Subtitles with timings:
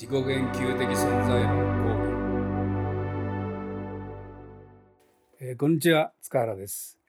[0.00, 1.90] 自己言及的存在論講
[5.40, 7.00] 義、えー、こんにちは塚原です。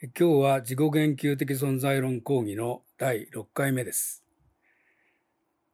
[0.00, 4.22] 今日は自己言及的存在論講義の第6回目です。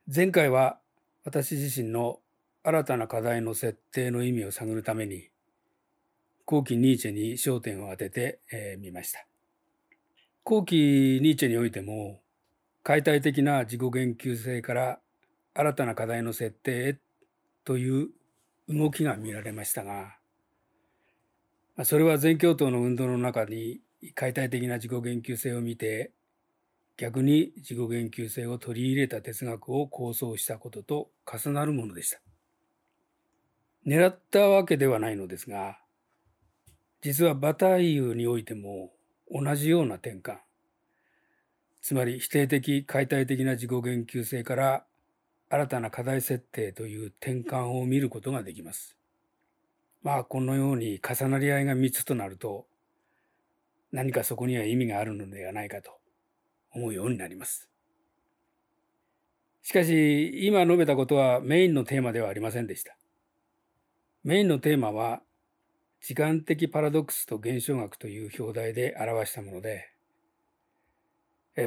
[0.06, 0.79] 前回は
[1.24, 2.21] 私自身の
[2.62, 5.29] 新たな課題の設定の意味を探るために
[6.46, 9.27] 後期ニーチェに焦点を当ててみ、えー、ました。
[10.43, 10.75] 後期
[11.20, 12.23] ニーチェにおいても
[12.82, 15.00] 解体的な自己言及性から
[15.59, 16.98] 新たな課題の設定へ
[17.64, 18.09] という
[18.69, 20.16] 動きが見られましたが
[21.84, 23.80] それは全教頭の運動の中に
[24.15, 26.12] 解体的な自己言及性を見て
[26.98, 32.20] 逆に自己言及性を取り入れた哲学を構想したことと重なるものでした。
[33.87, 35.79] 狙ったわけではないのですが
[37.02, 38.91] 実はバタイユにおいても
[39.30, 40.38] 同じような転換
[41.82, 44.84] つまり否定的解体的な自己言及性から
[45.48, 48.96] 新たな課題設定という転換を見ることができます。
[50.02, 52.66] まあこのように重なり合いが3つとなると
[53.93, 55.98] 何かそこには意味があるのではないかと
[56.73, 57.68] 思うようになります。
[59.62, 62.96] しかし今述べたことはメインのテーマではありませんでした。
[64.22, 65.22] メインのテーマは
[66.00, 69.91] 時間的パラドックスと現象学という表題で表したもので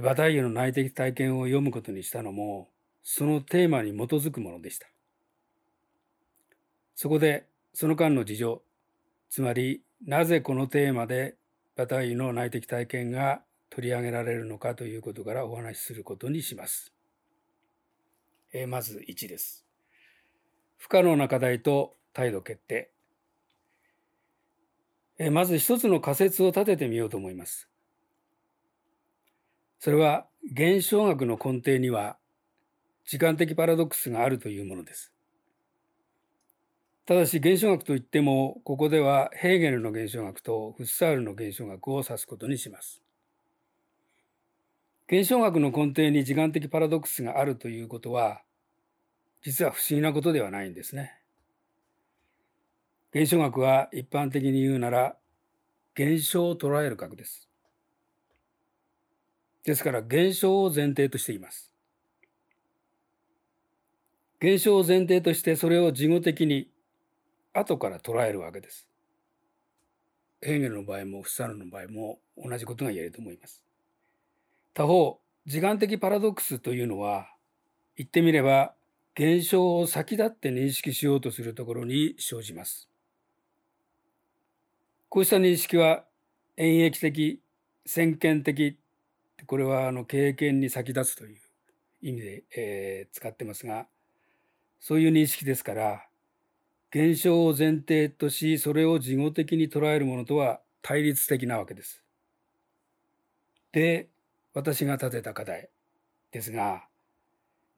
[0.02, 2.70] バタイユの内的体験を読むことにしたのも
[3.04, 4.88] そのテーマに基づくものでした。
[6.96, 8.62] そこでその間の事情、
[9.30, 11.36] つまりなぜこのテーマで
[11.76, 16.94] バタイユの内的体験が取り上げられるのかということからお話しすることにします。
[18.52, 19.66] えー、まず1です。
[20.78, 22.92] 不可能な課題と態度決定。
[25.18, 27.70] えー、まず一つの仮説を立ててみようと思います。
[29.80, 32.18] それは現象学の根底には
[33.10, 35.12] 時間的パラドックスがあるというものです。
[37.08, 43.02] ただし現象学といってもここではヘーゲルの現象学とフッサールの現象学を指すことにします。
[45.12, 48.44] 現象学の根底に時間的パラドックスがあるということは
[49.42, 51.20] 実は不思議なことではないんですね。
[53.12, 55.16] 現象学は一般的に言うなら
[55.96, 57.50] 現象を捉える学です。
[59.64, 61.69] ですから現象を前提としています。
[64.42, 66.70] 現象を前提としてそれを事後的に
[67.54, 68.88] 後から捉えるわけです。
[70.42, 73.66] ヘーゲルの場合もフッサルの場合も同じことが言えると思います。
[74.74, 77.28] 他方時間的パラドックスというのは
[77.98, 78.74] 言ってみれば
[79.16, 82.90] 現象を先立って認識しようとするところに生じます。
[85.10, 86.06] こうした認識は
[86.56, 87.42] 演繹的
[87.86, 88.78] 先見的
[89.48, 91.38] これはあの経験に先立つという
[92.02, 93.88] 意味で、えー、使ってますが
[94.80, 96.06] そういう認識ですから
[96.94, 102.04] 現象を前提としそれを事後的に捉えるものとは対立的なわけです。
[103.72, 104.10] で
[104.54, 105.70] 私が立てた課題
[106.32, 106.88] ですが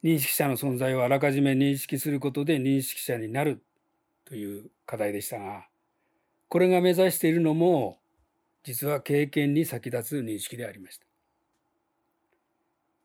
[0.04, 3.64] 認識者の存在をあらかじめ認識することで認識者になる
[4.26, 5.68] という課題でしたが
[6.48, 8.00] これが目指しているのも
[8.64, 11.11] 実は経験に先立つ認識でありました。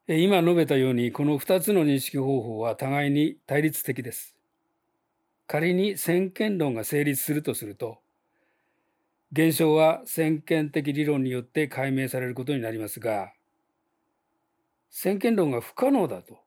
[0.08, 4.36] 今述べたようにこの2つの認識方法は互いに対立的です。
[5.48, 7.98] 仮に先見論が成立するとすると
[9.32, 13.32] 現象は先見的理論によって解明されることになりますが
[14.90, 16.38] 先見論が不可能だと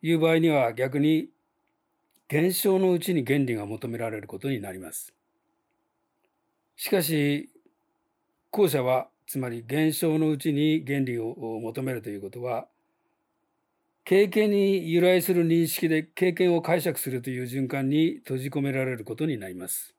[0.00, 1.30] いう場合には逆に
[2.28, 5.12] 現象のうちに原理が求められることになります。
[6.76, 7.50] しかし
[8.52, 12.66] 後者はつまり現象のうちに原理を求めるということは
[14.06, 19.94] 経験に由来する認識で経験を解釈するという循環に閉じ込められることになります。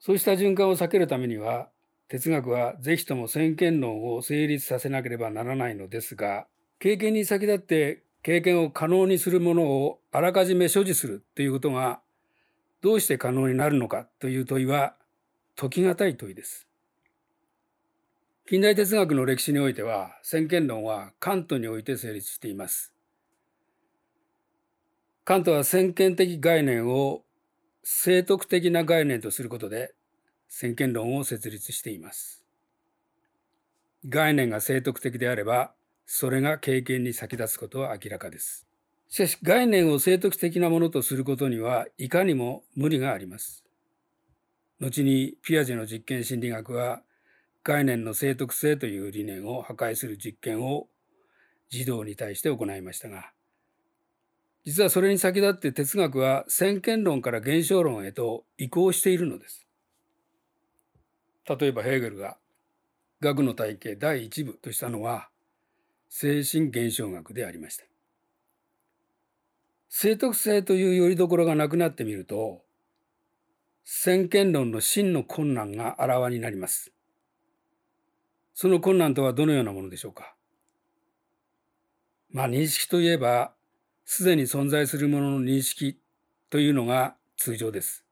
[0.00, 1.68] そうした循環を避けるためには
[2.08, 6.48] 哲学は是非とも先見論を成立させなければならないのですが
[6.80, 12.00] 経験に先立って経験を可能にするものをあらかじめ所持するということが
[12.82, 14.96] どうして可能になるのかという問いは
[15.54, 16.66] 解き難い問いです。
[18.46, 22.92] 近代哲学の歴史においては先見論はカントにおいて成立しています。
[25.24, 27.22] カントは先見的概念を
[27.82, 29.94] 正徳的な概念とすることで
[30.46, 32.44] 先見論を設立しています。
[34.06, 35.72] 概念が正徳的であれば
[36.04, 38.66] それが経験に先立つことは明らかです。
[39.08, 43.64] しかし概念を正徳的なものとすることにはいかにも無理があります。
[44.80, 47.00] 後にピアジェの実験心理学は
[47.64, 50.86] 概念の正徳性という理念を破壊する実験を
[51.70, 53.32] 児童に対して行いましたが
[54.64, 59.66] 実はそれに先立って哲学は先見論から現象論へと移行しているのです。
[61.46, 62.38] 例えばヘーゲルが
[63.20, 65.28] 学の体系第一部としたのは
[66.08, 67.84] 精神現象学でありました。
[69.90, 72.62] 正徳性というよりどころがなくなってみると
[73.84, 76.90] 先見論の真の困難があらわになります。
[78.54, 80.34] その困難とはどのようなものでしょうか？
[82.30, 83.52] まあ認識といえば
[84.04, 85.98] すでに存在するものの認識
[86.50, 88.04] というのが通常です。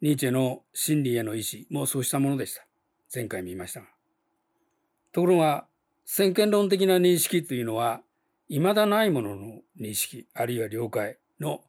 [0.00, 2.64] ニーチェの真理への意志もそうしたものでした。
[3.12, 3.86] 前回見ましたが。
[5.10, 5.66] ところが、
[6.04, 8.02] 先見論的な認識というのは、
[8.48, 11.62] 未だないものの認識、あるいは了解の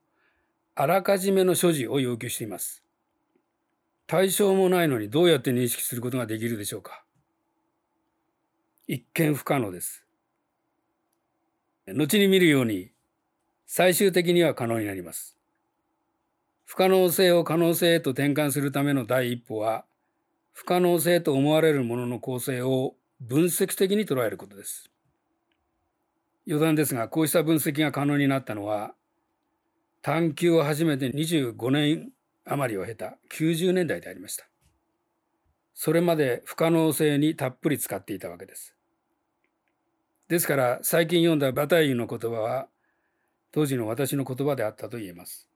[0.76, 2.84] あらかじめの所持を要求しています。
[4.06, 7.04] 対象もないのにどうやって認識することができるでしょうか？
[8.92, 10.04] 一見不可能です。
[11.86, 12.90] 後に見るように
[13.68, 15.38] 最終的には可能になります。
[16.66, 19.86] 不可能性を可能性へと転換するための第一歩は
[20.54, 24.90] 不可能性と思われるものの構成を分析的に捉えることです。
[26.48, 28.96] 余談ですがこうした分析が可能になったのは
[30.02, 32.10] 探求を始めて25年
[32.44, 34.48] 余りを経た90年代でありました。
[35.76, 38.76] それまで不可能性にたっぷり使っていたわけです。
[40.30, 42.68] ですから最近読んだバタイユの言葉は
[43.52, 45.50] 当時の私の言葉であったと言えます。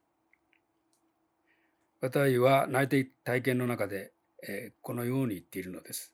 [2.01, 6.11] バタイユは内定体験の中で、えー、このように言っているのです。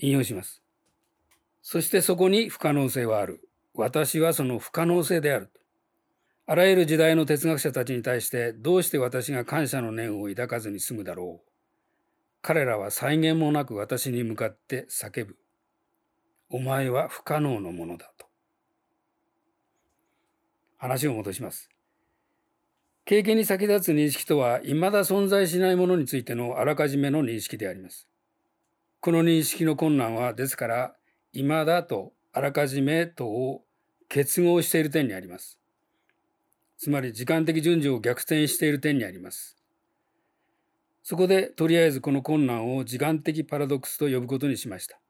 [0.00, 0.62] 引用します。
[1.62, 3.48] そしてそこに不可能性はある。
[3.72, 5.52] 私はその不可能性である。
[6.46, 11.50] あらゆる時代の哲学者たちに対してどうして私が感謝の念を抱かずに済むだろう。
[12.42, 15.36] 彼らは際限もなく私に向かって叫ぶ。
[16.48, 18.26] お前は不可能のものだと。
[20.76, 21.68] 話を戻します。
[23.04, 28.08] 経験に先立つ認識とは、未だ存在しないものについてのあらかじめの認識であります。
[29.00, 30.96] この認識の困難は、ですから、
[31.32, 33.64] 未だとあらかじめとを
[34.08, 35.60] 結合している点にあります。
[36.78, 39.56] つまり、時間的順序を逆転している点にあります。
[41.02, 45.00] そこで、とりあえずこの困難を時間的パラドックスと呼ぶことにしました。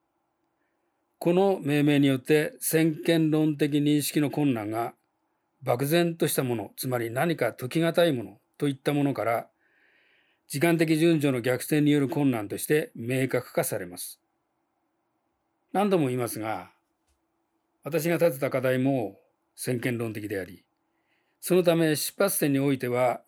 [1.18, 4.94] この命名によって先見論的認識の困難が
[5.62, 9.48] 漠然としたものつまり何か解き難いものといったものから
[10.48, 14.20] 時間的順序の逆転による困難として明確化されます。
[15.72, 16.70] 何度も言いますが
[17.82, 19.18] 私が立てた課題も
[19.54, 20.64] 先見論的であり
[21.40, 23.20] そのため出発点においては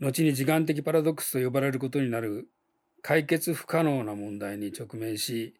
[0.00, 2.48] 後に時間的パラドックスと呼ばれることになる
[3.02, 5.54] 解決不可能な問題に直面し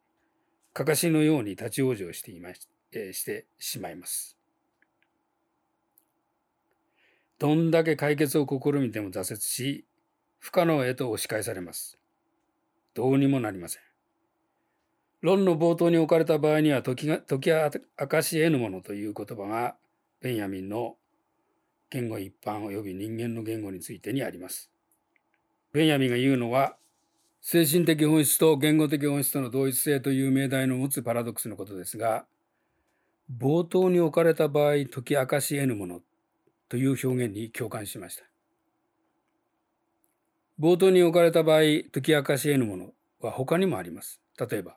[0.77, 4.37] かかしのように立ち往生していまし,、えー、してしまいます。
[7.39, 9.87] どんだけ解決を試みても挫折し、
[10.39, 11.99] 不可能へと押し返されます。
[12.93, 13.83] どうにもなりません。
[15.23, 17.71] 論の冒頭に置かれた場合には時が時明
[18.07, 19.77] かし得ぬものという言葉が
[20.21, 20.97] ベンヤミンの
[21.89, 24.71] 言語一般及び人間の言語についてにあります。
[25.73, 26.77] ベンヤミンが言うのは
[27.49, 32.25] 精神的本質と言語的本質との同一性という命題の持つパラドックスのことですが
[33.33, 36.01] 冒頭に置かれた場合解き明かし得ぬもの
[36.69, 38.25] という表現に共感しました。
[40.59, 41.61] 冒頭に置かれた場合
[41.93, 44.21] 解き明かし得ぬものは他にもあります。
[44.41, 44.77] 例えば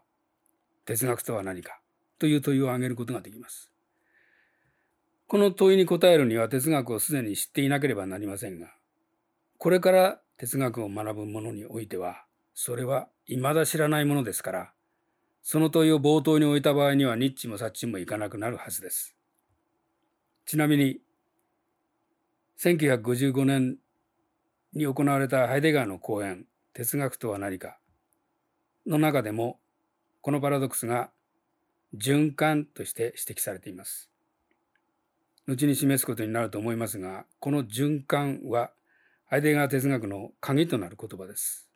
[0.86, 1.82] 哲学とは何か
[2.20, 3.72] という問いを挙げることができます。
[5.26, 8.68] この問いに答えるには哲学をすでに知っていなければなりませんが
[9.58, 12.26] これから哲学を学ぶ者においては
[12.62, 14.74] それは未だ知らないものですから、
[15.42, 19.16] その問いを冒頭に置いた場合にはニッチもサッチもいかなくなるはずです。
[20.46, 21.00] ちなみに、
[22.58, 23.78] 1955年
[24.74, 27.80] に行われたハイデガーの講演、哲学とは何か
[28.86, 29.62] の中でも、
[30.20, 31.12] このパラドックスが
[31.96, 34.12] 循環として指摘されています。
[35.48, 38.74] 後に示すことになると思いますが、この循環は
[39.28, 41.69] ハイデガー哲学の鍵となる言葉です。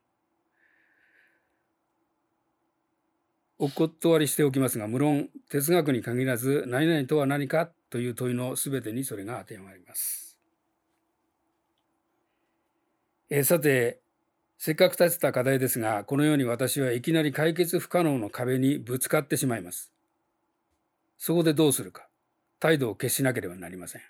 [3.59, 10.39] お断りしておきますが無論哲学に限らず何々とは何かという問いの全てにそれが当てはまります。
[13.29, 13.99] えさて
[14.57, 19.91] せっかく立てた課題ですがこのように私はいきなり解決不可能の壁にぶつかってしまいます。
[21.17, 22.07] そこでどうするか
[22.59, 24.01] 態度を決しなければなりません。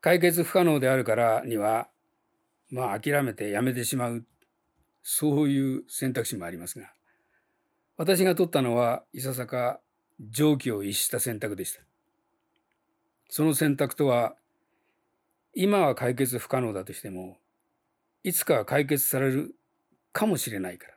[0.00, 1.88] 解決不可能であるからには
[2.70, 4.24] まあ諦めてやめてしまう
[5.02, 6.92] そういう選択肢もありますが
[7.98, 9.80] 私が取ったのはいささか
[10.30, 11.80] 常軌を逸した選択でした。
[13.28, 14.36] その選択とは
[15.52, 17.38] 今は解決不可能だとしても
[18.22, 19.56] いつかは解決される
[20.12, 20.94] かもしれないから。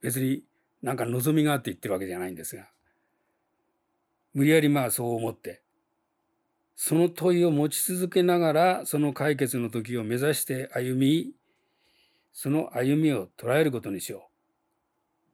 [0.00, 0.44] 別に
[0.82, 2.68] なんか望みがあって言ってるわけじゃないんですが。
[4.32, 5.62] 無理やりまあそう思って
[6.76, 11.32] その問いを持ち続けながらその解決の時を目指して歩み
[12.32, 14.29] その歩みを捉えることにしよう。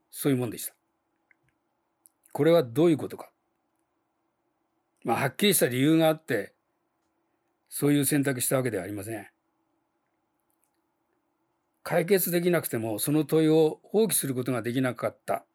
[0.09, 0.73] そういうもんでした。
[2.31, 3.31] これはどういうことか。
[5.03, 6.53] まあはっきりした理由があって
[7.69, 9.27] そういう選択したわけではありません。
[11.83, 15.45] 解決できなくてもその問いを放棄することができなかった。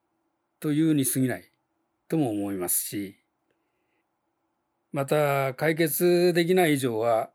[0.60, 1.50] というに過ぎない。
[2.08, 3.18] とも思いますし。
[4.92, 7.30] また解決できない以上は、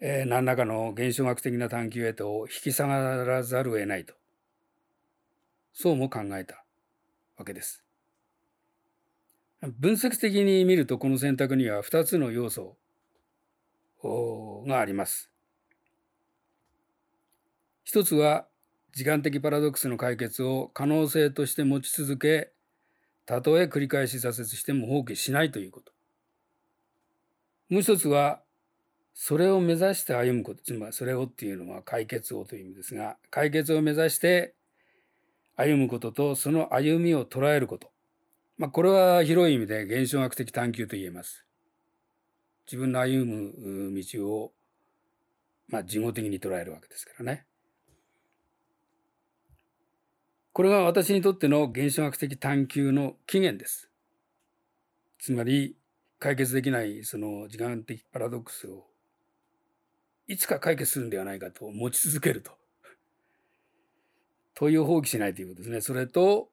[0.00, 4.14] えー、何らかの現象学的な探求へと引き下がらざるを得ないと。
[5.80, 6.64] そうも考えた
[7.36, 7.84] わけです。
[9.62, 12.76] 分析的に見るとこの選択には2つの要素
[14.66, 15.30] があります。
[17.84, 18.48] 一つは
[18.92, 22.50] 時間的パラドックスの解決を可能性として持ち続け
[23.24, 25.92] たとえ繰り返し挫折しても放棄しないということ。
[27.68, 28.42] もう一つは、
[29.14, 34.54] それを目指して歩むこと、つまりそれをっていうのは解決をという意味ですが、解決を目指して
[35.60, 37.90] 歩むことと、その歩みを捉えること。
[38.58, 41.44] まあ、これは広い意味で現象学的探求と言えます。
[42.64, 44.52] 自分の歩む道を、
[45.66, 47.44] まあ、事後的に捉えるわけですからね。
[50.52, 53.90] これが私にとっての現象学的探求の起源です。
[55.18, 55.76] つまり、
[56.20, 58.86] 解決できないその時間的パラドックスを
[60.28, 62.52] いつか解決するんではないかと持ち続けると。
[64.58, 65.80] 問いを放棄しないということですね。
[65.80, 66.48] それと、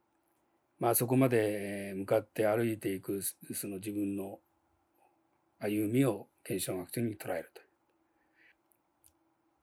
[0.79, 4.37] まあそこまで向かって歩いていくその自分の
[5.57, 7.67] 歩みを検証学的に捉えるという。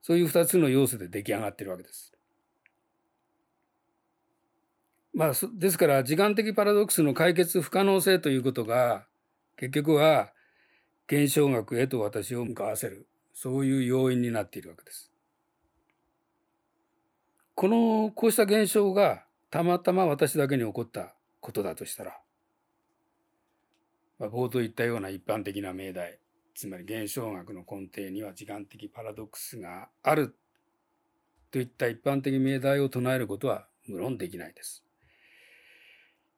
[0.01, 2.11] そういう二つの要素で出来上がってるわけです。
[5.13, 9.05] まあ、ですから時間的パラドックスの解決不可能性ということが
[9.55, 10.33] 結局は
[11.07, 15.12] 現象学へと私を向かわせるそういう要因になっているわけです。
[17.55, 22.19] このこうした現象がたまたま私だけに起こったことだとしたら、
[24.19, 26.19] まあ、冒頭言ったような一般的な命題
[26.55, 30.35] つまり現象学の根底には時間的パラドックスがある
[31.51, 34.83] といった一般的命題を唱えることは無論できないです。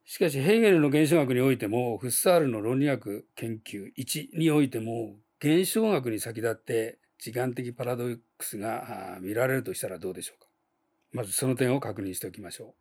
[0.04, 10.45] しかしヘーゲルの現象学においてもフッサールの論理学研究1においても現象学に先立って時間的パラドックスが見られるとしたらどうでしょうか？
[11.16, 12.76] まずその点を確認しておきましょ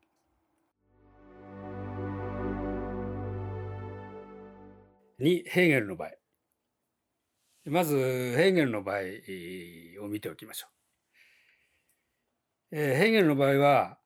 [5.21, 5.23] う。
[5.23, 6.11] 2ヘーゲルの場合
[7.67, 8.97] まずヘーゲルの場合
[10.05, 10.67] を見ておきましょ
[12.73, 12.77] う。
[12.77, 13.99] ヘーゲルの場合は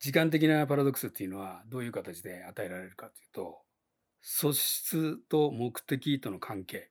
[0.00, 3.62] 時間的なパラドックスっていうのはどういう形で与えられるかというと
[4.20, 6.90] 素質と目的との関係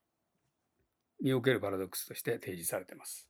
[1.22, 3.30] におけるパラドックスとして提示されています。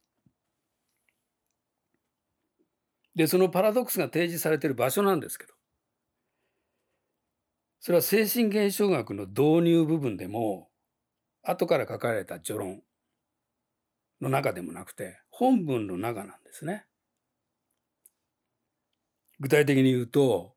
[3.17, 5.53] でそのパラドックスが提示されてる場所なんですけど
[7.79, 10.69] それは精神現象学の導入部分でも
[11.41, 12.81] 後から書かれた序論
[14.21, 16.86] の中でもなくて本文の中なんですね。
[19.39, 20.53] 具体的に言うと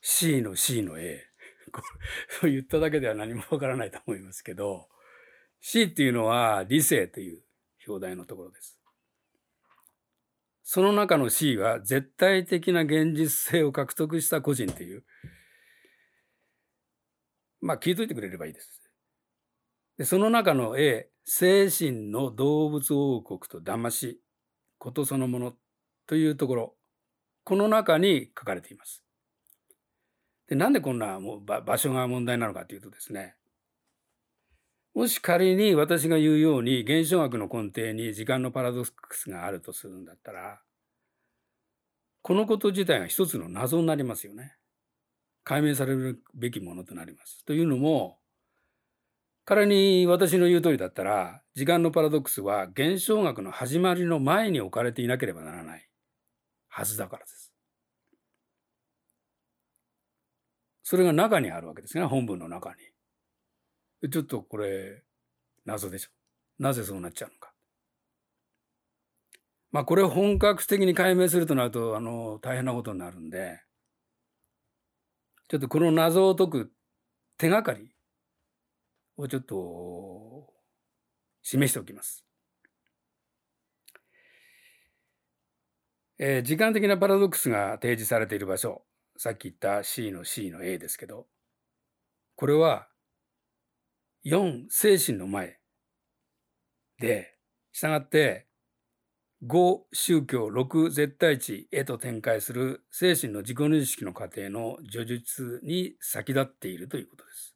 [0.00, 1.24] C の C の A
[2.40, 4.88] そう言っただけでは何もわからないと思いますけど
[5.60, 7.42] C っていうのは理性という
[7.86, 8.77] 表題のところです。
[10.70, 15.02] その中の C は絶対的な現実性を獲得した個人という
[17.62, 18.82] まあ聞いといてくれればいいです。
[19.96, 24.20] でその中の A 精神の動物王国と騙し
[24.76, 25.54] ことそのもの
[26.06, 26.74] というところ
[27.44, 29.02] この中に書かれています。
[30.48, 33.36] でなんでこんなもう場所が問題なのかというとですね
[34.98, 40.58] もし仮に私が言うように現象学の根底に時間のパラドックスがあるとするんだったら
[42.20, 44.56] このこと自体が一つの謎になりますよね。
[45.44, 47.44] 解明されるべきものとなります。
[47.44, 48.18] というのも
[49.44, 55.88] 仮に私の言う通りだったら時間のパラドックスは現象学の始まりの前に置かれていなければならない
[56.66, 57.52] はずだからです。
[60.82, 62.87] それが中にあるわけですね、本文の中に。
[64.06, 65.02] ちょっとこれ、
[65.64, 66.10] 謎でしょ。
[66.58, 67.52] なぜそうなっちゃうのか。
[69.70, 73.60] まあこれを本格的に解明するとなると、あの、大変なことになるんで、
[75.48, 76.72] ちょっとこの謎を解く
[77.38, 77.90] 手がかり
[79.16, 80.52] をちょっと
[81.42, 82.24] 示しておきます。
[86.18, 88.82] えー、時間的なパラドックスが提示されている場所、
[89.16, 91.26] さっき言った C の C の A ですけど、
[92.34, 92.87] これは
[94.28, 95.58] 4精神の前
[96.98, 97.34] で、
[97.72, 98.46] したがって
[99.46, 107.54] 5宗教6絶対値へと展開する精神の自己認識の過程の叙述に先立っているということです。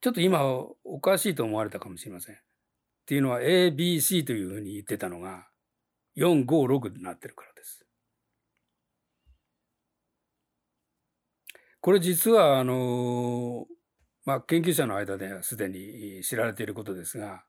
[0.00, 0.44] ちょっと今
[0.84, 2.36] おかしいと思われたかもしれません。
[2.36, 2.38] っ
[3.04, 5.48] ていうのは ABC というふうに言ってたのが
[6.16, 7.87] 456になってるからです。
[11.88, 13.64] これ実はあの
[14.26, 17.44] まあ研究者の間ではすでに知られていることですが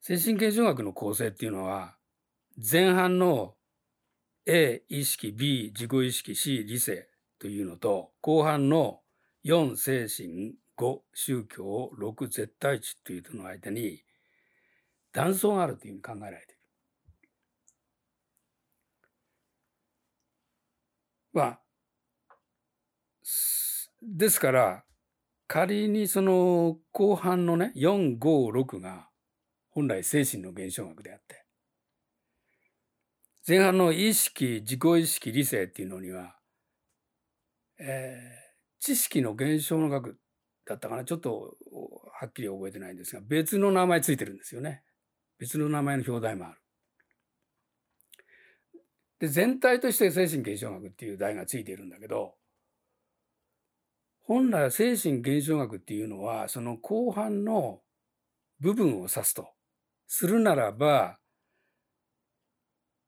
[0.00, 1.94] 精神現象学の構成っていうのは
[2.56, 3.52] 前半の
[4.46, 9.00] A 意識 B 自己意識 C 理性というのと後半の
[9.44, 14.02] 4精神5宗教6絶対値というのの間に
[15.12, 16.60] 断層があるというふうに考えられている。
[21.34, 21.61] まあ
[24.02, 24.84] ですから
[25.46, 29.08] 仮にその後半のね456が
[29.70, 31.44] 本来精神の現象学であって
[33.46, 36.36] 前半の意識自己意識理性っていうのには、
[37.80, 40.16] えー、知識の現象の学
[40.64, 41.04] だったかな。
[41.04, 41.56] ちょっと
[42.20, 44.84] はっきり覚えてないんですが別の名前ついてるんですよね。
[45.38, 46.58] 別の名前の表題もある。
[49.18, 52.34] で全体として精神現象学っていう題がついているんだけど
[54.32, 57.80] 本来は精神現象学っていうのはその後半の
[58.60, 59.50] 部分を指すと
[60.06, 61.18] するならば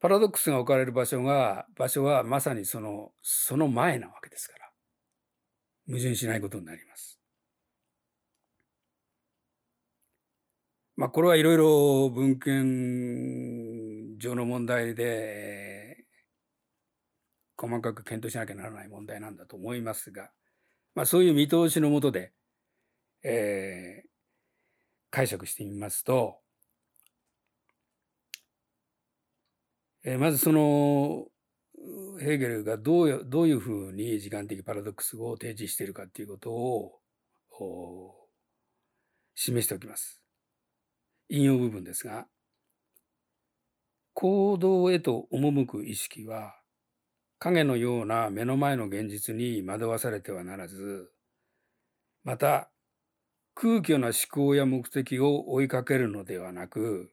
[0.01, 4.71] パラドックスが置かれる場所が場所はまさにそのその前なわけですから
[5.87, 7.19] 矛盾しないことになります。
[10.97, 16.05] まあこれはいろいろ文献上の問題で
[17.57, 20.31] 細かく検討しなきゃならない問題なんだと思いますが
[20.95, 22.33] まあ、そういう見通しのもとで、
[23.25, 24.09] えー、
[25.11, 26.39] 解釈してみますと、
[30.05, 31.27] えー、まずその
[32.21, 36.93] ヘーゲルがどうどういうふうに時間的パラドックスを提示しているかということを
[39.35, 40.21] 示しておきます。
[41.29, 42.27] 引用部分ですが、
[44.13, 46.55] 行動へと赴く意識は
[47.39, 51.13] 影のような目の前の現実に惑わされてはならず、
[52.25, 52.71] また
[53.55, 57.13] 空虚な思考や目的を追いかけるのではなく、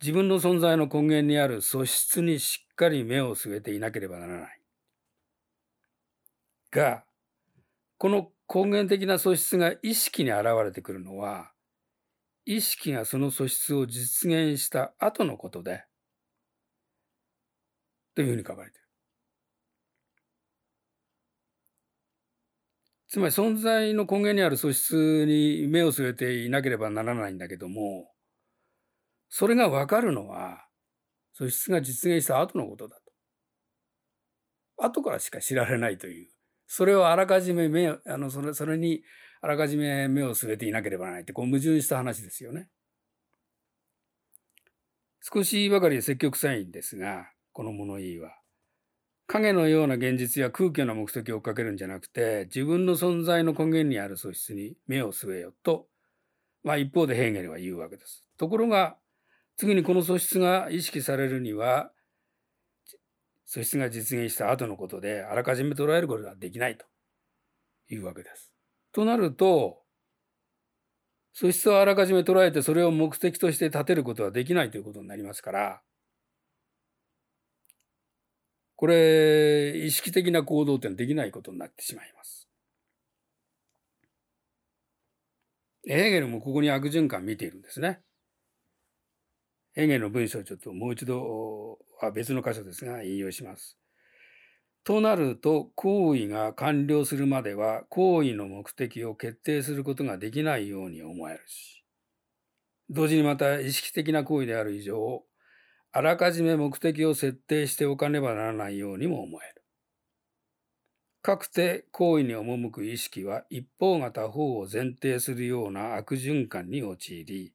[0.00, 4.60] 自分の存在の根源にある素質にしっかり目を据えていなければならない。
[6.70, 7.04] が、
[7.98, 11.52] この根源的な素質が意識に現れてくるのは、
[12.46, 15.84] 意識がその素質を実現した後のことで、
[18.14, 18.79] というふうに書かれている。
[23.10, 28.08] つまり存在の根源にある素質に目を据えていなければならないんだけども、
[29.28, 30.64] それがわかるのは、
[31.32, 33.02] 素質が実現した後のことだと。
[34.84, 36.28] 後からしか知られないという。
[36.68, 39.02] それをあらかじめ目あのそれそれに
[39.40, 42.68] あらかじめ目を据えていなければならないってこう矛盾した話ですよね。
[45.20, 48.39] 少しばかり積極臭いんですがこの物言いは
[49.30, 55.86] 影のような現実や空虚な目的を追っかけるんじゃなくて自分の存在の根源にある素質に目を据えよと、
[56.64, 58.24] まあ、一方でヘーゲルは言うわけです。
[58.36, 58.96] ところが
[59.56, 61.92] 次にこの素質が意識されるには
[63.44, 66.86] 素質が実現した後のことであらかじめ捉えることができないと
[67.88, 68.52] いうわけです。
[68.92, 69.78] となると
[71.32, 75.82] 素質をあらかじめ捉えてそれを目的として立てることはできないということになりますから
[78.80, 82.48] これ、意識的な行動ってのはできないことになってしまいます。
[85.86, 88.00] ヘーゲルもここに悪循環見ているんですね。
[89.74, 93.76] ヘーゲルの文章をちょっともう一度は別の箇所ですが引用します。
[94.82, 101.84] となると行為が完了するまでは行為の目的を決定することができないように思えるし
[102.88, 105.22] 同時にまた意識的な行為である以上
[105.92, 109.64] あらかじめ目的を設定しておかねばならないようにも思える。
[111.22, 117.52] かくて行為に赴く意識は一方が他方を前提するような悪循環に陥り、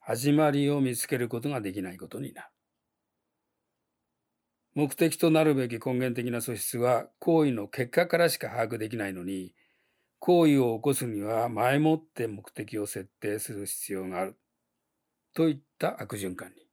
[0.00, 2.48] 始まりを見つけることができないことになる。
[4.74, 9.54] 目的となるべき根源的な素質は行為の結果からしか把握できないのに、
[10.18, 14.36] 行為を起こすには前もって目的を設定する必要がある
[15.34, 16.65] といった悪循環に。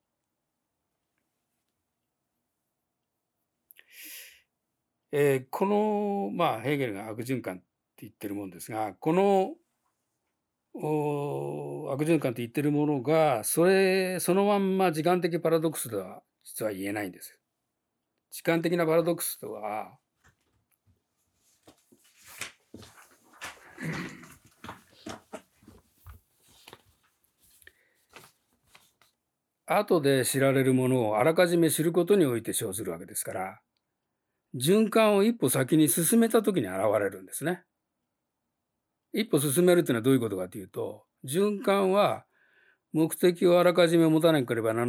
[5.15, 7.63] えー、この、まあ、ヘーゲルが悪循環って
[7.97, 9.54] 言ってるもんですが、この
[10.73, 17.38] 悪循環って言ってるものが、それ、そのまんま時間的パラドックスでは実は言えないんです。
[18.32, 19.99] 時間的なパラドックスとは、
[29.67, 33.60] 後で知られるものをあらかじめ知ることにおいて生ずるわけですから、
[34.55, 37.63] 循環を一歩先に進めた時に現れるんですね。
[39.13, 42.25] 一歩進めるっていうのはどういうことかというと、循環は
[42.93, 44.85] 目的をあらかじめ持たなければな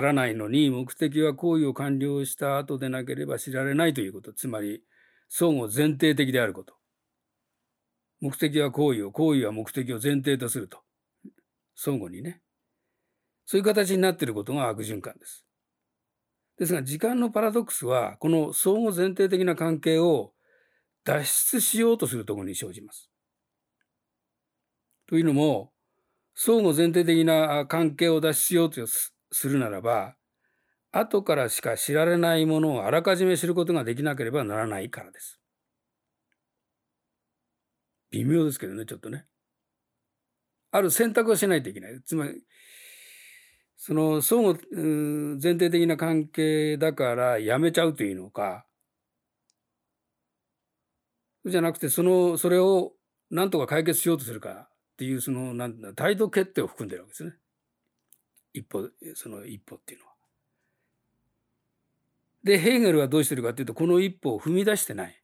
[0.00, 4.32] らないのに、目的は行為を完了した後でなければ知られないということ。
[4.32, 4.82] つまり、
[5.28, 6.74] 相互前提的であること。
[8.20, 10.78] 目的は行為を、行為は目的を前提とすると。
[11.74, 12.40] 相互にね。
[13.46, 15.44] そういう形になっていることが悪循環です。
[16.60, 20.34] ですが、時間のパラドックスは、この相互前提的な関係を
[21.04, 23.10] 脱出しようとするところに生じます。
[25.08, 25.72] というのも、
[26.34, 29.12] 相互前提的な関係を脱出しようとす
[29.48, 30.16] るならば、
[30.92, 35.40] 後からしか知られないものをあらかじめ知ることができなければならないからです。
[38.10, 39.24] 微妙ですけどね、ちょっとね。
[40.72, 42.02] ある選択をしないといけない。
[42.04, 42.42] つまり、
[43.82, 44.86] その相互う
[45.36, 48.66] ん前提的な関係だからやめちゃうというのか、
[51.46, 52.92] じゃなくて、その、それを
[53.30, 57.32] 何とか解決しようとするかっていう、その、なんだ、態度決定を含んでるわけですね。
[58.52, 60.12] 一歩、その一歩っていうのは。
[62.44, 65.22] で、ヘーゲルはどうしてるかっていうと、この一歩を踏み出してない。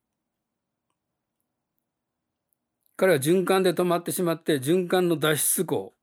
[2.97, 5.96] 彼は循環で止まってしまって、循環の脱出口、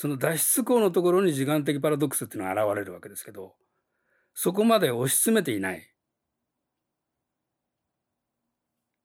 [0.00, 3.56] その脱出口のところに時間的パラドックスっていうのが現れるわけですけど、
[4.32, 5.92] そこまで押し詰めていない。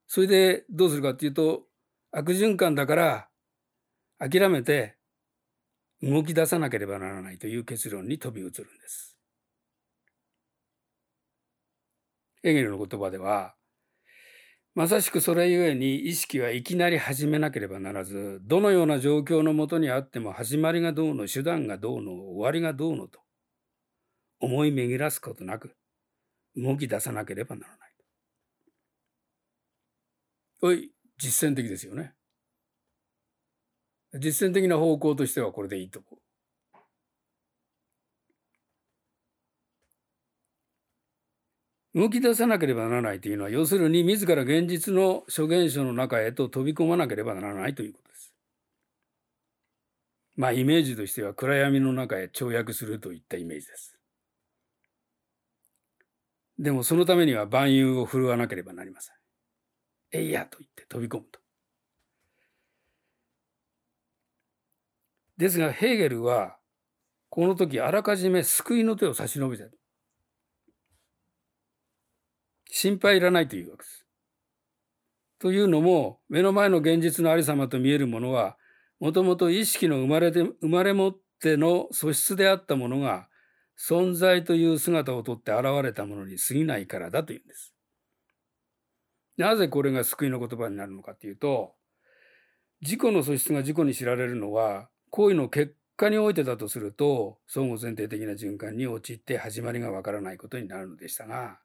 [0.06, 1.64] それでどうするかっていうと、
[2.12, 3.28] 悪循環だから
[4.20, 4.96] 諦めて
[6.00, 9.18] 動き出さなければならないという結論に飛び移るんです。
[12.44, 13.56] エゲルの言葉では、
[14.74, 23.20] まさしくそれゆえに意識はいきなり始めなければならず、どのような状況のもとにあっても始まりがどうの、手段がどうの、終わりがどうのと、
[24.40, 25.76] 思い巡らすことなく、
[26.56, 27.94] 動き出さなければならない。
[30.62, 32.14] おい、実践的ですよね。
[34.18, 36.24] 実践的な方向としてはこれでいいと思う。
[41.94, 48.34] 動き出さなければならないというのは、要するに自ら現実の諸現象の中へと飛び込まなければならないということです。
[50.36, 53.96] まあ、イメージとしては暗闇の中へ跳躍するといったイメージです。
[56.58, 59.14] でもそのためには万有を振るわなければなりません。
[60.12, 61.40] えいやと言って飛び込むと。
[65.36, 66.56] ですが、ヘーゲルは、
[67.28, 69.64] この時あらかじめ救いの手を差し伸べて
[72.76, 74.04] 心配いらないというわけです。
[75.38, 78.56] というのも、目の前の現実のありさまと見えるものは、
[78.98, 83.28] もともと意識の生まれで生まれ持っての素質であったものが、
[83.78, 87.76] 存在という姿をとって現れたものに過ぎないからだというんです。
[89.36, 91.76] なぜこれが救いの言葉になるのかというと、
[92.80, 101.60] 自己の素質が自己に知られるのは、行為の結果においてだとすると、相互前提的な循環に陥って始まりがわからないことになるのでしたが、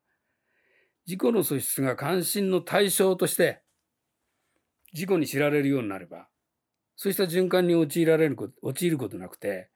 [1.10, 3.64] 自己の素質が関心の対象として
[4.94, 6.28] 自己に知られるようになれば、
[6.96, 9.72] そうした循環に陥られること、陥ることなくて、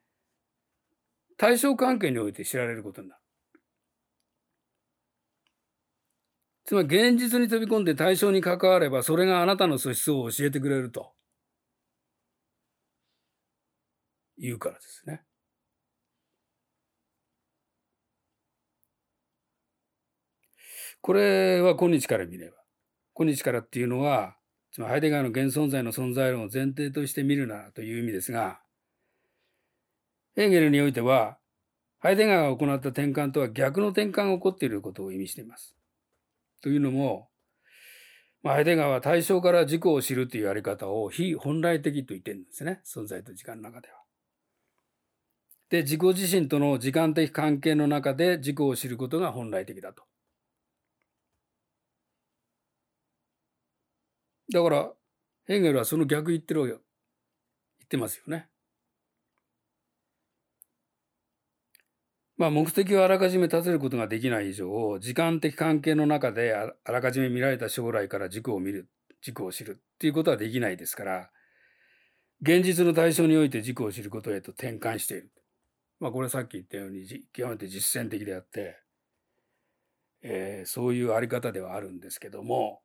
[1.36, 3.22] 対象関係において知られることになる。
[6.66, 11.14] つまり現実に飛び込んで対象に関われば、それがあなたの素質を教えてくれると。
[14.38, 15.24] 言うからですね。
[21.04, 22.56] これは今日から見れば。
[23.14, 24.38] 今日からっていうのは、
[24.72, 28.62] つまりハイデガーの現存在の存在論を前提として見るならという意味ですが、
[30.34, 31.38] ヘーゲルにおいては、
[32.00, 35.76] ハイデガーが行った転換とは逆の転換が起こっていることを意味しています。
[36.62, 37.28] というのも、
[38.42, 42.80] まあ、ハイデガーは対象から自己を知るというやり方を非本来的と言ってるんですね。
[42.86, 43.96] 存在と時間の中では。
[45.70, 50.06] で、自己自身との時間的関係の中で自己を知ることが本来的だと。
[54.54, 54.92] だから、
[55.46, 56.66] ヘーゲルはその逆言ってるよ。
[56.68, 56.80] 言っ
[57.90, 58.48] てますよね。
[62.38, 68.90] まあ目的をあらかじめ立てることができない以上、時間的関係の中であらかじめ見られた将来から軸を見る、
[69.22, 71.32] 軸を知るっていうことはできないですから、
[72.42, 75.32] 現実の対象において軸を知ることへと転換している。
[76.00, 78.78] まあこれさっき言ったように極めて実践的であって、
[80.22, 82.83] えー、そういうあり方ではあるんですけども、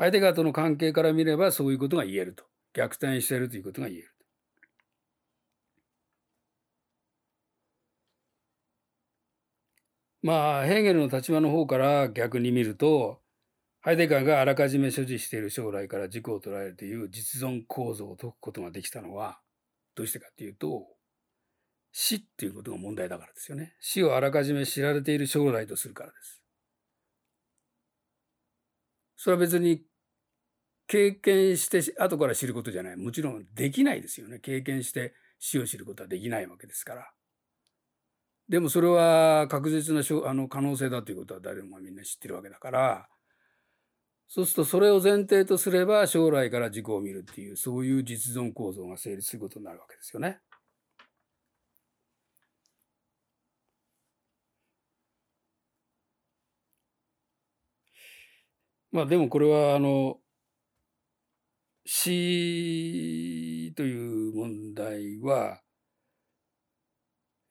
[0.00, 2.44] 相手方との関係から見ればそういうことが言えると。
[2.72, 4.08] 逆転しているということが言える。
[10.22, 13.20] まあ、ヘーゲルの立場の方から逆に見ると、
[13.82, 19.40] ハイデガーがあらかじめ所持している将来から自己を捉えるという実存構造を解くことができたのは、
[19.94, 20.86] どうしてかっていうと、
[21.92, 23.74] 死っていうことが問題だからですよね。
[23.80, 26.42] 死をあらかじめ知られている将来とするからです。
[29.16, 29.82] それは別に
[30.90, 32.96] 経験して後から知ることじゃない。
[32.96, 34.40] もちろんできないですよね。
[34.40, 37.12] 経験して死を知ることはできないわけですから。
[38.48, 43.08] でもそれは確実なあの可能性だということは誰もがみんな知ってるわけだから、
[44.26, 50.40] そうするとそれを前提とすれば将来から自己を見るっていうそういう実存構造が成立することになるわけですよね。
[58.92, 60.19] まあでもこれはあの
[61.84, 65.62] 死という問題は、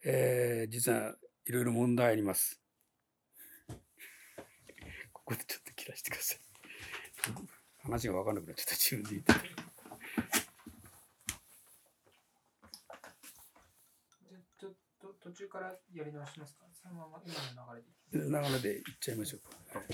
[0.03, 1.15] えー、実は
[1.45, 2.61] いろいろ問題あります。
[5.11, 6.39] ここでちょっと切らしてください。
[7.83, 9.49] 話が分かんなくなっちゃった自分で言って。
[14.59, 16.65] ちょっと途中からやり直しますか？
[16.73, 19.49] そのまま今の流れで流れでいっちゃいましょうか。
[19.79, 19.87] はい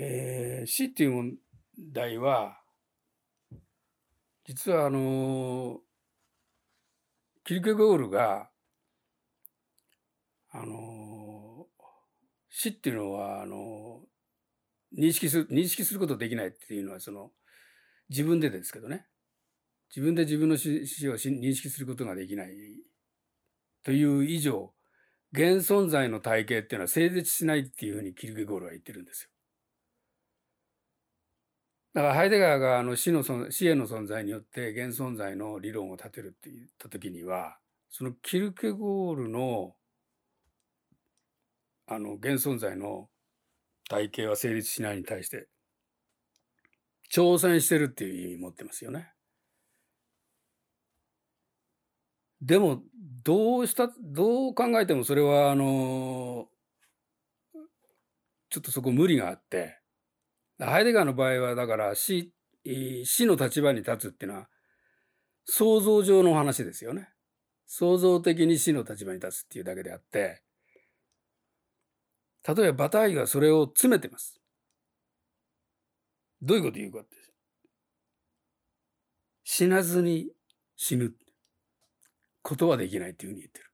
[0.00, 1.34] えー、死っていう問
[1.92, 2.56] 題は
[4.44, 5.80] 実はあの
[7.44, 8.48] キルケゴールが
[10.52, 11.66] あの
[12.48, 14.02] 死っていうのはあの
[14.96, 17.32] 認識する認識することできないっていうのはその
[18.08, 19.04] 自分でですけどね
[19.90, 22.50] 自分で自分の死を認識することができない
[23.84, 24.72] という以上
[25.32, 29.30] 現存在の体系っていうのは成立しないっていうふうにキルケゴールは言ってるんですよ。
[31.98, 37.58] だからハイデガーがあの死の死への存在によって現存在の理論を立てるって言った時には
[37.90, 39.74] そのキルケゴールの
[41.88, 43.08] あの現存在の
[43.90, 45.48] 体系は成立しないに対して
[47.12, 49.10] 挑戦してるっていう意味持ってますよね。
[52.40, 52.80] でも
[53.24, 56.46] どうしたどう考えてもそれはあの
[58.50, 59.80] ちょっとそこ無理があって
[60.58, 62.32] ハイデガーの場合はだから死
[63.04, 64.48] 死の立場に立つっていうのは
[65.44, 67.08] 想像上の話ですよね。
[67.66, 70.42] 創造的に死の立場に立つっていうだけであって
[72.46, 74.40] 例えばバターイはそれを詰めてます。
[76.40, 77.16] どういうこと言うかって
[79.44, 80.28] 死なずに
[80.76, 81.14] 死ぬ。
[82.48, 83.67] ことはできないっていうふうに言ってる。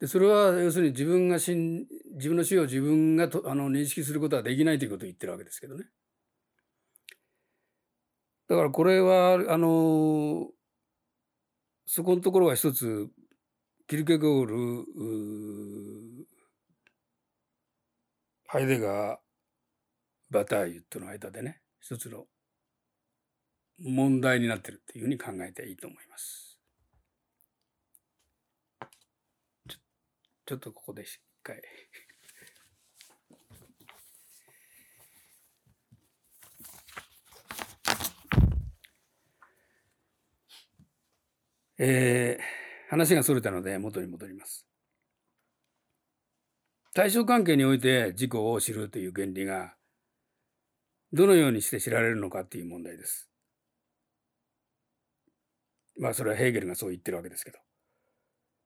[0.00, 5.86] でそれは要するに自分が死ん自分の死を自分がとあの認識することはできないということを言ってるわけですけどね。
[8.48, 10.48] だからこれはあの
[11.86, 13.08] そこのところは一つ
[13.88, 16.26] キルケゴール
[18.46, 19.18] ハイデガー
[20.30, 22.26] バターユとの間でね一つの
[23.78, 26.47] 問題になってるっていうふうに考えていいと思います。
[30.48, 31.60] ちょっとここで一回。
[41.78, 44.66] えー、話がそれたので元に戻ります。
[46.94, 49.74] 対象関係において自己を知るという原理が
[51.12, 53.28] どのようにして知られるのかっていう問題です。
[55.98, 57.67] まあそれはヘーゲルがそう言ってるわけですけど。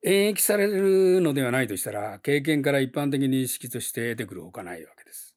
[0.02, 5.36] 演繹されるのではないとしたら、経験から一般的認識として得てくるほかないわけです。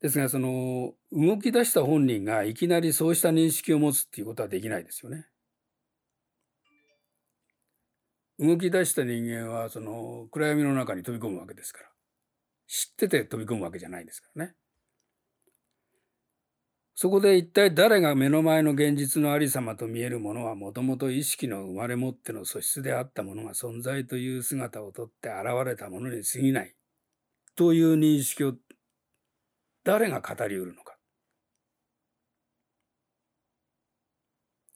[0.00, 5.26] ですが、その動き出した本人がいきなりそうした認識を持つっていうことはできないですよね。
[8.38, 11.88] 動き出した人間はその暗闇の中に飛び込むわけですから。
[12.66, 14.54] 知ってて飛び込むわけじゃないですからね。
[16.96, 26.74] そこで一体誰が目の前の現実のありさまと見えるものはもともと意識の生まれ持っての素質であったものが存在という姿をとって現れたものに過ぎない
[27.56, 28.54] という認識を
[29.84, 30.96] 誰が語りうるのか。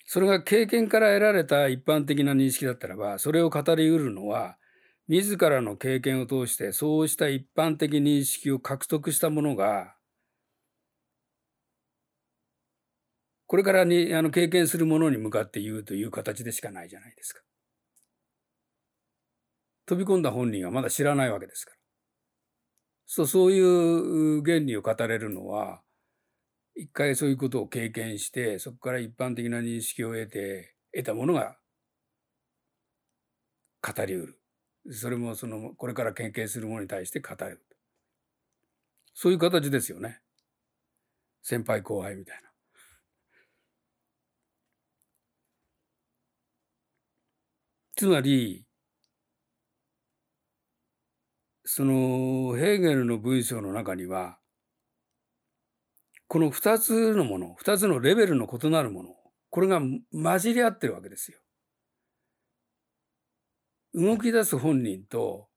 [0.06, 4.56] それが経験から得られた一般的な認識だったらば、それを語りうるのは、
[5.06, 9.94] 自らの経験を通してそうした一般的認識を獲得したものが
[13.48, 17.40] これからにあの経験するものに向かって言うという形でしかないじゃないですか。
[19.86, 21.76] 飛び込んだ本人はまだ知らないわけですから。
[23.06, 25.80] そうそういう原理を語れるのは、
[26.76, 31.56] 一回そういうことを経験して、そこから一般的な認識を得て、得たものが
[33.80, 34.40] 語りうる。
[34.92, 37.64] それもその、これから経験するものに対して語る。
[39.14, 40.20] そういう形ですよね。
[41.42, 42.47] 先輩後輩みたいな。
[47.98, 48.64] つまり、
[51.64, 54.38] そのヘーゲルの文章の中には、
[56.28, 59.16] この二つのもの、二つのレベルの異なるもの、
[59.50, 59.80] これが
[60.12, 61.40] 混じり合ってるわけですよ。
[63.94, 65.48] 動き出す本人と、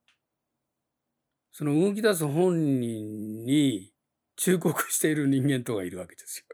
[1.52, 3.94] その動き出す本人に
[4.36, 6.51] 忠告している人間とがいるわけですよ。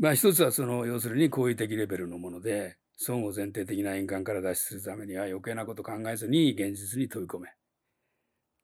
[0.00, 7.48] まあ一つはその要するに行為的レベルのもので相互前提的な円環から脱出するためには余計なこと考えずに現実に飛び込め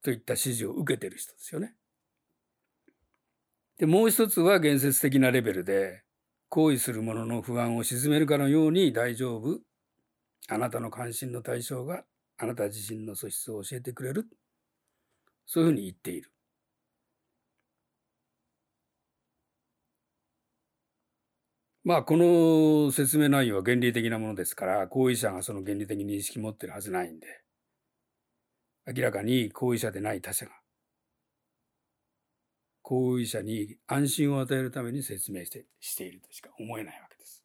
[0.02, 1.74] といった指示を受けてる人ですよね。
[3.78, 6.04] でもう一つは現実的なレベルで
[6.48, 9.58] 行為する者の不安を鎮めるかのように大丈夫
[10.48, 12.04] あなたの関心の対象が
[12.38, 14.26] あなた自身の素質を教えてくれる
[15.44, 16.30] そういうふうに言っている。
[21.86, 27.28] まあ、この説明内容は原理的なものですから、行為者がその原理的認識持ってるはずないんで、
[28.92, 30.52] 明らかに行為者でない他者が、
[32.82, 37.44] 行為者に安心を与えるために説明してしているとしか思えないわけです。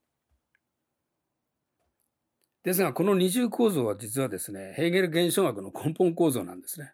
[2.64, 6.94] ですが、この二重構造は実はですね、ヘーゲル現象学の根本構造なんですね。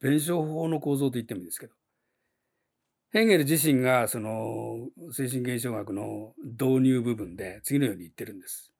[0.00, 1.74] 弁証法の構造と言ってもいいですけど。
[3.14, 8.72] ヘーゲル自身がその精神現象学の導入部分で次のように言ってるんです。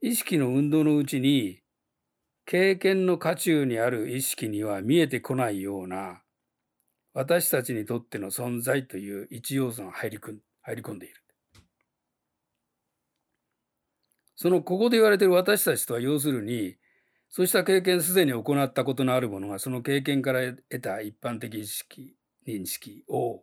[0.00, 1.60] 意識の運動のうちに
[2.44, 6.22] 経験の渦中にある意識には見えてこないような
[7.14, 10.18] 私たちにとっての存在という一要素が入り
[10.62, 11.14] 入り込んでいる。
[14.34, 16.74] そのここで言われている私たちとは要するに
[17.28, 23.42] そうした経験すでに行ったことのあるものがその経験から得た一般的意識認識を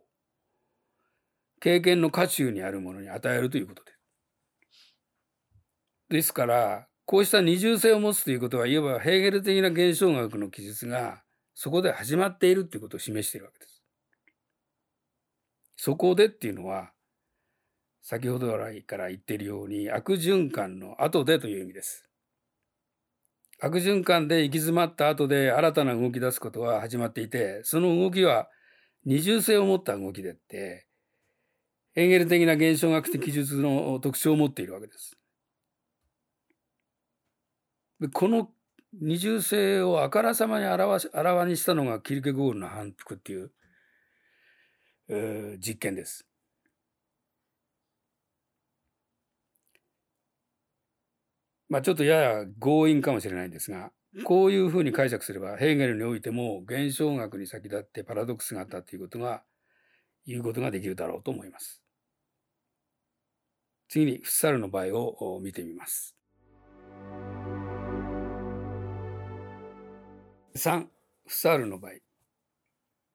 [1.60, 3.98] 経験の渦中にあるものに与えるということです。
[6.10, 11.22] ですから、こうした二重性を持つということは、いわばヘーゲル的な現象学の記述が
[11.54, 13.82] そこで始まっているということを示しているわけです。
[15.76, 16.92] そこでっていうのは、
[18.02, 22.08] 先ほど来から言っているように悪循環の後でという意味です。
[23.60, 28.48] 悪循環で行き詰まった後で新たな動き出すことは始まっていて、その動きは
[29.08, 30.86] 二重性を持った動きでって、
[31.94, 35.16] エンゲル的な現象学的記述の特徴を持っているわけです。
[38.00, 38.50] でこの
[38.92, 43.50] 二重性をあからさまに表しあらわにしたのがキルケゴールの反復っていう、
[45.08, 46.26] えー、実験です。
[51.70, 53.90] まあちょっとやや強引かもしれないんですが、
[54.24, 59.42] こういうふうに解釈すれば、ヘーゲルにおいても現象学に先立ってパラドックスがあったということが、
[60.26, 61.82] 言うことができるだろうと思います。
[63.88, 66.16] 次に、フッサルの場合を見てみます。
[70.54, 70.88] 3、フッ
[71.28, 71.92] サルの場合。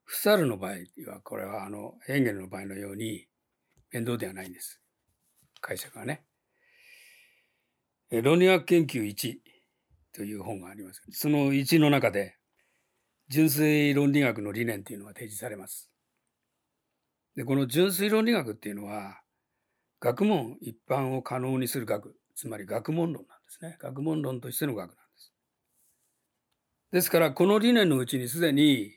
[0.06, 0.72] フッサルの場合
[1.12, 3.28] は、これはあの、ヘーゲルの場合のように
[3.91, 4.82] 面倒ではないんです。
[5.62, 6.24] 解釈がね。
[8.10, 9.53] 論理学研究1。
[10.14, 11.01] という本があります。
[11.11, 12.38] その1の中で、
[13.30, 15.89] 純粋論理学の理念というのが提示されます。
[17.36, 19.22] で、この純粋論理学っていうのは、
[19.99, 23.78] 学問一般を可能にする学、つまり学問論なんですね。
[23.80, 25.34] 学問論としての学なんです。
[26.91, 28.91] ですから、この理念のうちにすでに、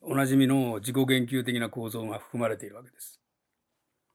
[0.00, 3.20] おなじみの自己言及的な構造が含まれているわけです。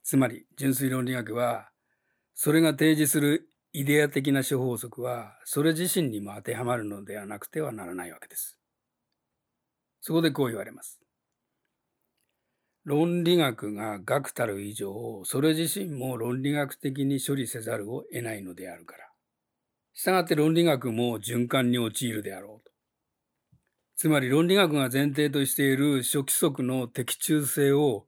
[0.04, 1.70] つまり、純粋論理学は、
[2.34, 8.58] それが提示するイデア的な諸法則は、それ自身にも当てはまるのではなくてはならないわけです。
[10.02, 11.00] そこでこう言われます。
[12.84, 19.06] 論理学が学たる以上、それ自身も論理学的に処理せざるを得ないのであるから。
[19.94, 22.72] したがって論理学も循環に陥るであろうと。
[23.98, 28.08] つまり論理学が前提としている諸規則の適中性を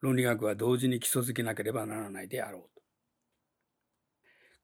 [0.00, 2.73] 論理学は同時に基礎づけなければならないであろうと。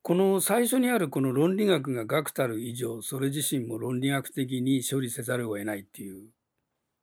[0.02, 6.30] この最初にあるこの論理学が学たる以上、それ自身も論理学的に処理せざるを得ないっていう、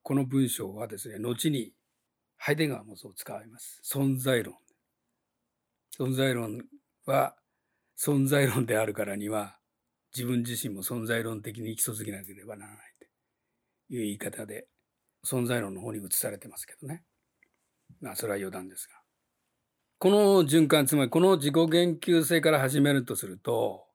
[0.01, 1.73] この文章はですね、後に
[2.37, 3.81] ハイデガーもそう使われます。
[3.83, 4.55] 存在論。
[5.97, 6.63] 存在論
[7.05, 7.35] は
[7.97, 9.57] 存在論であるからには、
[10.15, 13.05] 自分自身も存在論的に基礎づけなければならないと
[13.93, 14.67] いう言い方で、
[15.25, 17.03] 存在論の方に移されてますけどね。
[17.99, 19.06] まあ、それは余談ですが。
[19.99, 23.87] この循環、つまりこの自己言及性から始めるとすると、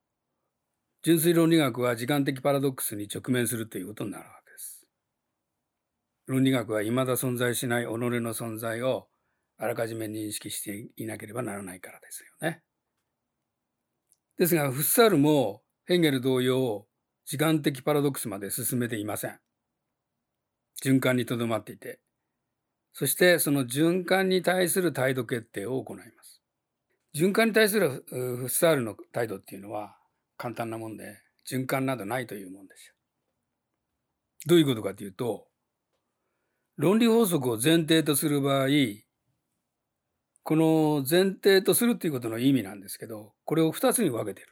[1.02, 4.84] 純粋論理学は時間的パラドックスに直面するということになるわけです。
[6.26, 9.06] 論理学は未だ存在しない己の存在を
[9.58, 12.62] あらかじめ認識していなければならないからですよね。
[14.38, 16.88] ですが、フッサールもヘンゲル同様、
[17.26, 19.38] 時間的パラドックスまで進めていません。
[20.84, 22.00] 循環にとどまっていて、
[22.92, 26.42] そしてその循環に対する態度決定を行います。
[27.14, 29.96] 循環に対するフッサールの態度っていうのは
[30.36, 31.18] 簡単なもんで、
[31.48, 32.94] 循環などないというもんですよ。
[34.46, 35.46] どういうことかというと、
[36.76, 38.68] 論理法則を前提とする場合、
[40.42, 44.48] この前提とするということの意味なんですけど、これを二つに分けてる。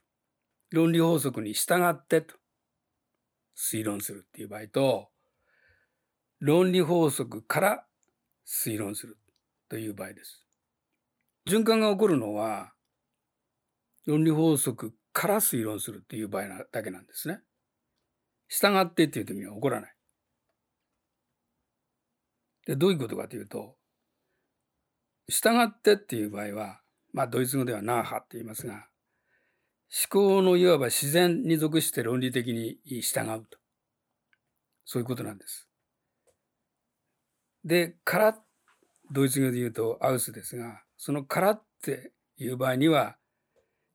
[0.70, 2.36] 論理法則に従ってと
[3.56, 5.08] 推論するっていう場合と、
[6.38, 7.86] 論理法則から
[8.50, 9.16] 推論する
[9.68, 10.44] という場合です。
[11.46, 12.72] 循環が起こるのは、
[14.06, 17.40] 論理法則から推論するという場合だけなんですね。
[18.48, 19.94] 従ってっていう時には起こらない。
[22.66, 23.76] でどういうことかというと、
[25.28, 26.80] 従ってっていう場合は、
[27.12, 28.88] まあドイツ語ではナーハって言いますが、
[30.12, 33.58] 思考のいわば自然に属して論理的に従うと。
[34.84, 35.69] そういうことなんです。
[37.64, 38.38] で、から、
[39.12, 43.16] ドイツ語で言うとアウスですが、そのからっていう場合には、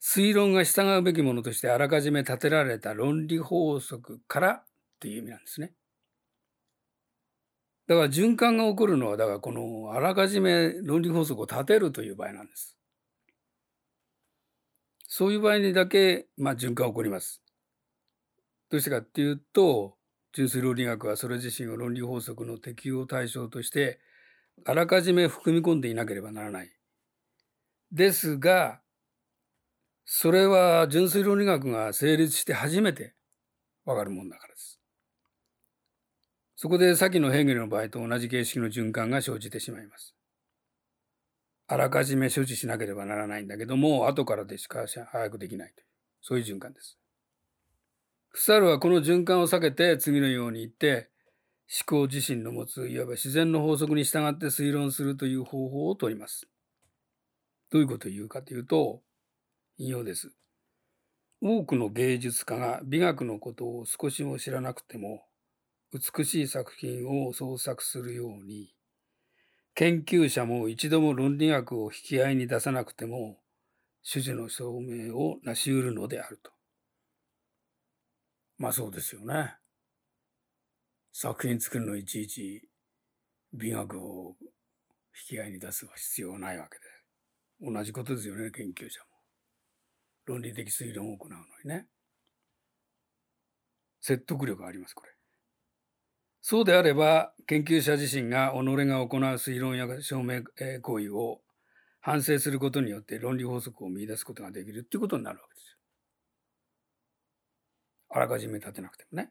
[0.01, 4.63] 推論が従うべきものとしてあらかじめ立てられた論理法則からっ
[4.99, 5.73] ていう意味なんですね。
[7.87, 12.77] だから循環が起こるのは、だからこのあらかじめ論理法則を立てるという場合なんです。
[15.07, 17.41] そういう場合にだけ、まあ、循環が起こります。
[18.69, 19.95] どうしてかっていうと、
[20.35, 24.01] 純粋論理学はそれ自身を論理法則の適用対象として、
[24.65, 26.71] あらかじめ含み込んでいなければならない。
[27.93, 28.81] ですが、
[30.03, 33.15] それは純粋論理学が成立して初めて
[33.85, 34.81] わかるもんだからです。
[36.57, 40.15] そこで先のヘーゲルの場合と同じ形式の循環が生じてしまいます。
[41.67, 45.87] あらかじめ処置しなければならないんだけども、後からでしか早くできないという、
[46.21, 46.99] そういう循環です。
[48.35, 51.09] フサールはこの循環を避けて次のように言って、
[51.89, 56.45] 思考自身の持ついわば自然の法則に従って推論するという方法をとります。
[57.71, 59.01] どういうことを言うかというと、
[59.77, 60.31] 引用です。
[61.41, 65.23] 多くの芸術家が美学のことを少しも知らなくても、
[65.93, 68.75] 美しい作品を創作するように、
[69.75, 73.39] 研究者も一度も論理学を引き合いに出さなくても、
[74.03, 76.54] 種々の証明を成し得るのであると。
[78.57, 79.55] まあそうですよね。
[81.11, 82.69] 作品作るのいちいち
[83.53, 84.35] 美学を
[85.29, 86.83] 引き合いに出すは必要ないわけで。
[87.71, 89.07] 同じことですよね、研究者も。
[90.25, 91.87] 論理的推論を行うのにね。
[94.01, 95.11] 説得力あります、これ。
[96.41, 100.43] そうであれば、研究者自身が己が行う推論や証明
[100.81, 101.41] 行為を
[102.01, 105.54] 反省することによって論理法則を見出すことができるっていうことになるわけです。
[108.15, 109.29] あらかじめ立てなくてもね。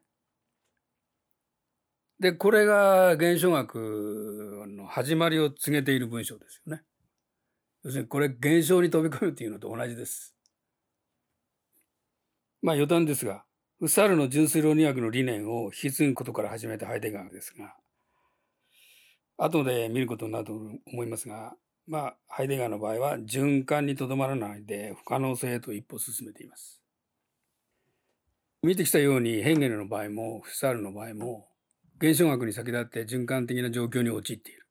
[2.20, 6.82] で、これが現象学の始まりを告げている文章ですよね。
[7.82, 10.34] 要するにこれ現象に飛び込むっていうのと同じです。
[12.60, 13.46] まあ余談ですが、
[13.78, 17.74] フッサールの純粋論理学の理念を引き継ぐことから始めたハイデガーですが、
[19.38, 21.54] 後で見ることになると思いますが、
[21.86, 26.83] まあ、ハイデガーの場合は循環にとどまらないで不可能性へと一歩進めています。
[28.64, 31.46] 見てきたようにヘンゲルの場合もフサールの場合も
[31.98, 34.66] 現象学に先立って循環的な状況に陥っている。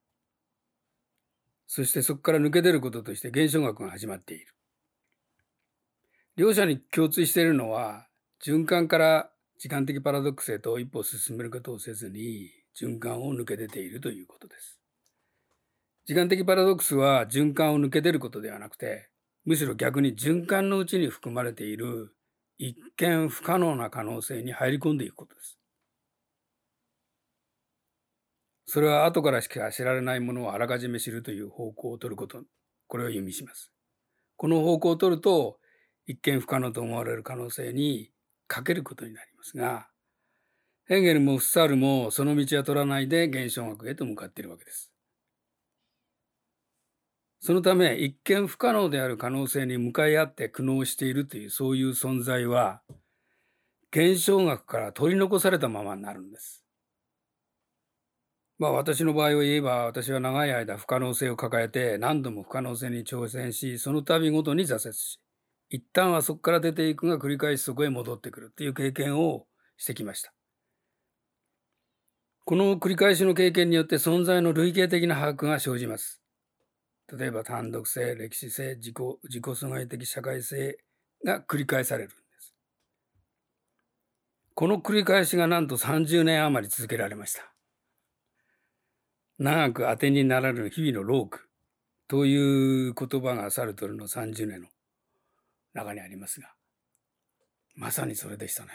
[1.67, 4.47] そしてそこから抜け出ることとして現象学が始まっている。
[6.37, 8.07] 両者に共通しているのは
[8.43, 9.29] 循環から
[9.59, 14.79] 時間的パラドックスへと一歩進めることをせずに循環を抜け出ているということです。
[16.05, 19.09] 時間的パラドックスは循環を抜け出ることではなくて
[19.45, 22.15] むしろ逆に循環のうちに含まれている
[22.65, 25.59] 一見不可能な可能性に入り込んでいくことです。
[28.65, 32.41] それは後からしか知られないものをあらかじめ知るという方向を取ること、
[32.87, 33.73] これを意味します。
[34.37, 35.59] この方向を取ると、
[36.05, 38.11] 一見不可能と思われる可能性に
[38.47, 39.89] かけることになりますが、
[40.85, 44.92] ヘーゲルもフッサールもその道は取らないで現象学へと向かっているわけです。
[47.45, 52.81] そのため、一見不可能である可能性に向かい合って苦悩しているというそういう存在は、
[53.91, 56.63] 現象学から取り残されたままになるんです。
[58.59, 65.19] まあ私の場合を言えば私は長い間不可能性を抱えて何度も不可能性に挑戦しその度ごとに挫折し
[65.69, 70.33] 一旦はそこから出ていくが繰り返しそこへ戻ってくるという経験をしてきました。
[72.45, 76.22] この繰り返しの経験によって存在の類型的な把握が生じます。
[77.11, 80.77] 例えば単独性、歴史性、自己自己阻害的社会性
[81.25, 82.55] が繰り返されるんです。
[84.55, 87.53] この繰り返しがなんと30年余り続けられました。
[89.39, 91.49] 長く当てになられる日々のローク
[92.07, 94.67] という言葉がサルトルの30年の
[95.73, 96.53] 中にありますが、
[97.75, 98.69] まさにそれでしたね。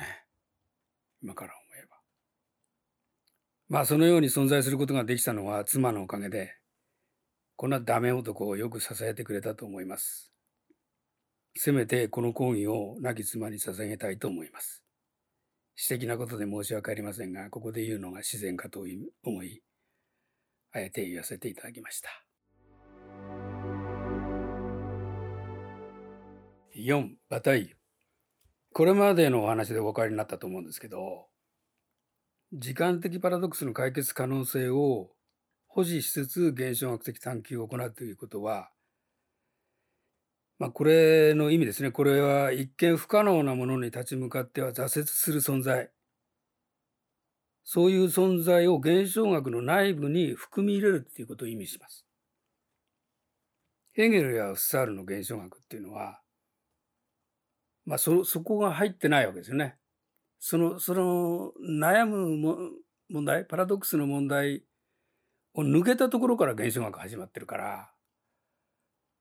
[1.22, 1.96] 今から思えば。
[3.68, 6.57] まあそのように存在することができたのは妻のおかげで、
[7.58, 10.30] こんなダメ男をよく支えてくれたと思います。
[11.56, 14.84] せめてこの講義を亡き妻に捧げたいと思います。
[15.74, 18.86] 私的なことで申し訳ありませんが、ここで言うのが自然かと
[19.24, 19.60] 思い、
[20.70, 22.08] あえて言わせていただきました。
[26.76, 27.76] 4バタイユ
[28.72, 31.26] これまでのお話でお分かりになったと思うんですけど
[32.52, 35.10] 時間的パラドックスの解決可能性を
[35.78, 38.68] 保持しつつ現象学的探求を行うということは
[40.58, 45.90] まあこれの意味ですねこれは一見不可能なものに立ち向かっては挫折する存在
[47.62, 52.04] そういう存在を現象学の内部に含み入れるっていうことを意味します。
[53.92, 56.22] ヘーゲルやフッサールの現象学っていうのは、
[57.84, 59.76] まあそ、そこが入ってないわけですよね。
[60.40, 62.56] その、その悩むも
[63.10, 64.62] 問題、パラドックスの問題
[65.54, 67.90] を抜けたところから現象学始まってるから、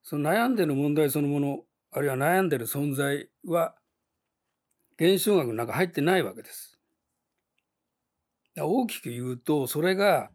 [0.03, 1.59] その悩んでる問題そのもの、
[1.91, 3.75] あるいは悩んでる存在は、
[4.99, 6.77] 現象学の中入ってないわけです。
[8.63, 10.31] 大きく言うとそれが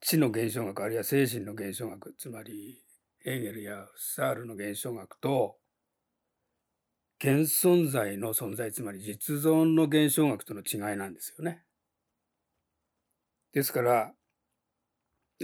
[0.00, 2.82] 知の現象学あるいは精神の現象学つまり
[3.24, 5.56] エーゲルやフサールの現象学と
[7.20, 11.62] 現存在の存在つまり実存の現象学との違いなんですよね。
[13.52, 14.12] ですから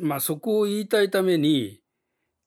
[0.02, 1.80] まあそこを言いたいために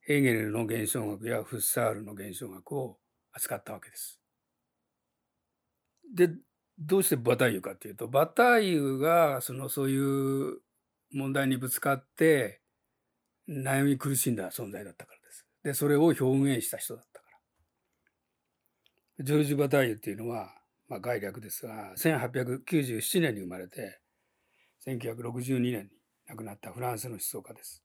[0.01, 2.97] ヘーゲルの現象学やフッサールの現象学を
[3.33, 4.19] 扱ったわけです。
[6.13, 6.29] で
[6.77, 10.59] どうしてバタイユかっていうとバタイユがそのそういう
[11.13, 12.61] 問題にぶつかって
[13.47, 15.45] 悩み苦しんだ存在だったからです。
[15.63, 17.27] でそれを表現した人だったか
[19.19, 19.25] ら。
[19.25, 20.49] ジョルジュ・バタイユっていうのは、
[20.87, 23.99] まあ、概略ですが1897年に生まれて
[24.87, 25.89] 1962年に
[26.31, 27.83] 亡くなったフランスの思想家です。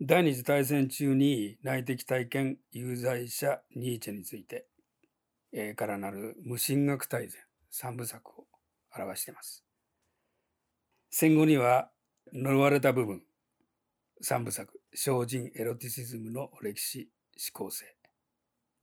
[0.00, 4.66] 第二次大戦中に内的体験有罪者ニーチェについて
[5.52, 7.40] えからなる無神学大全
[7.70, 8.46] 三部作を
[8.96, 9.64] 表しています。
[11.10, 11.90] 戦後には
[12.32, 13.22] 呪われた部分
[14.20, 17.10] 三部作精進エロティシズムの歴史
[17.54, 17.86] 思考性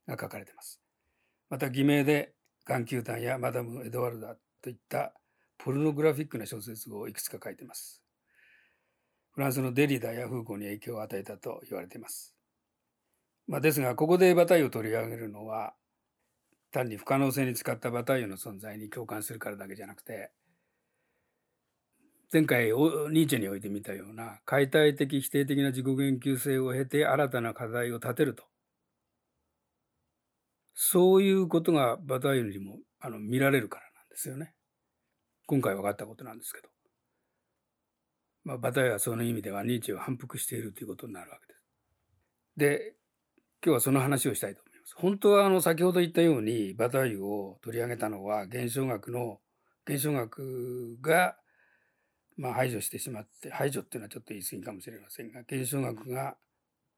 [0.06, 0.82] が書かれています。
[1.50, 2.34] また偽名で
[2.66, 5.14] 眼球団やマダム・エドワルダといった
[5.64, 8.01] ポルノグラフィックな小説をいくつか書いています。
[9.32, 12.36] フランスのデリダやフーコに影響を与えたと言われています。
[13.48, 15.74] まあ、ですがここでバタイを取り上げるのは
[16.72, 20.32] 単に不可能性に使ったバタイユの存在に共感するからだけじゃなくて
[22.32, 28.44] 前回ニーチェにおいて見たような解体的否定的な自己言及性を経て新たな課題を立てると
[30.74, 34.54] そういうことがバタイユにもあの見られるからなんですよね。
[35.46, 36.70] 今回分かったことなんですけど。
[38.44, 41.62] まあ、バタイはその意味ではニーチェを反復しているということになるわけです。
[42.58, 42.94] で
[43.64, 49.40] 今日はその話をしたいと思います本当はあの先ほど言ったようにバタイユを取り上げたのは現象学の
[49.88, 51.36] 現象学が
[52.38, 56.36] まあ排除してしまって排除っていうのはちょっと言い過ぎかもしれませんが現象学が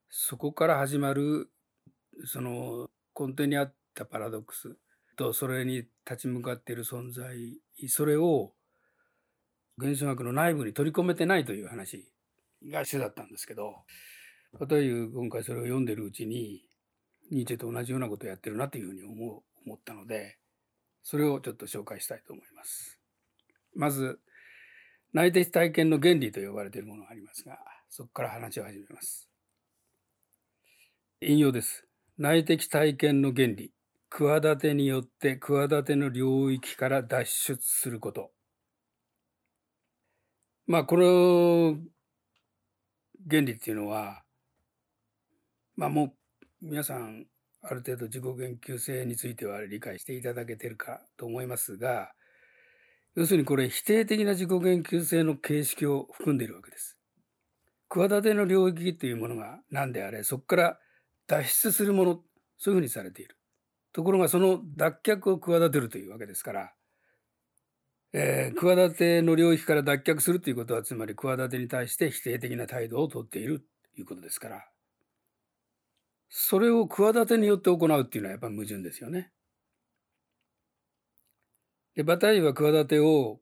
[0.08, 1.50] そこから始まる
[2.24, 2.88] その
[3.18, 4.76] 根底にあったパラドックス
[5.16, 7.36] とそれに立ち向かっている存在
[7.88, 8.52] それを
[9.76, 12.06] 現象学の内部に取り込めてないという話
[12.70, 13.74] が主だったんですけど
[14.52, 16.62] 私今回それを読んでるうちに
[17.30, 20.36] ニーチェと同じようなことをやってるなというふうに思う思ったので
[21.02, 23.00] それをちょっと紹介したいと思います。
[23.74, 24.20] まず
[25.12, 27.58] 内的体験の原理と呼ばれているものがありますが
[27.88, 29.28] そこから話を始めます。
[31.20, 31.86] 引用です。
[32.18, 33.72] 内的体験の原理
[34.10, 38.33] 企てによって企ての領域から脱出すること。
[40.66, 41.76] まあこの
[43.28, 44.22] 原理っていうのは
[45.76, 46.14] まあも
[46.62, 47.26] う皆さん
[47.62, 52.12] ある程度自己言及性については理解していただけてるかと思いますが
[53.14, 56.98] 要するにこれ否定的な自己言及性の形式を含んでいるわけです。
[57.88, 60.78] 企ての領域というものが何であれそこから
[61.28, 62.20] 脱出するもの
[62.58, 63.36] そういうふうにされている。
[63.92, 66.72] ところがその脱却を企てるというわけですから、
[68.16, 74.64] えー、企ての領域から脱却するということはつまり企てに対して否定的な態度をとっているということですから
[76.30, 79.30] それを企てによって行うっていうのはやっぱり矛盾ですよね。
[81.96, 83.40] でバタイは企てを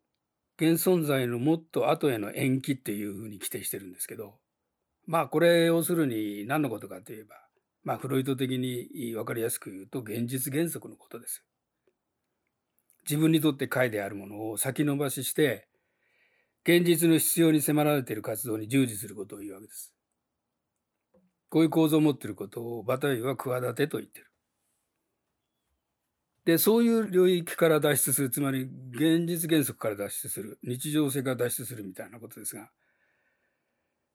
[0.58, 4.34] 現存在のもっと後への延期っていうふうに規定してるんですけど
[5.06, 7.42] まあこれ要するに何のことかといえば
[7.84, 11.44] まあ、フロイト的に分かりやすく言うと現実原則のことです。
[13.04, 15.68] 自分にとって解であるものを先延ばしして
[16.64, 19.92] 現実の必要に迫られている活動に従事することを言うわけです。
[21.48, 24.26] こういう構造を持っていることをバタイは企てと言ってる。
[26.44, 32.70] で、そういう領域から脱出する、つまり現実原則から脱出する、日常性から脱出するみたいなことですが、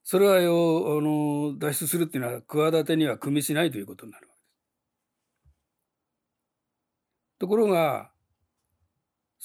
[0.04, 4.46] それはよあの脱出するっていうのは企てには組みしないということになるわけで
[5.46, 5.58] す。
[7.40, 8.10] ところが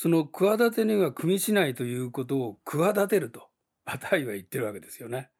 [0.02, 3.50] その企てには組みしないということを企てると
[3.84, 5.30] バタイは言ってるわけですよね。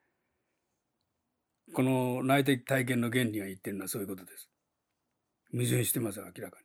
[1.75, 4.49] この内的体験の原理が言ってるのはそういうことです。
[5.51, 6.61] 矛盾してます明らか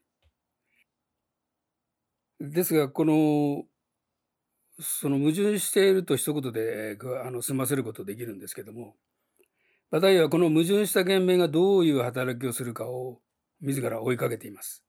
[2.40, 2.52] に。
[2.54, 3.64] ですがこの
[4.80, 8.94] その矛盾していると一言であの済ませることできるんですけども
[9.90, 13.22] バタイはこの矛盾した言明がどういう働きをするかを
[13.60, 14.87] 自ら追いかけています。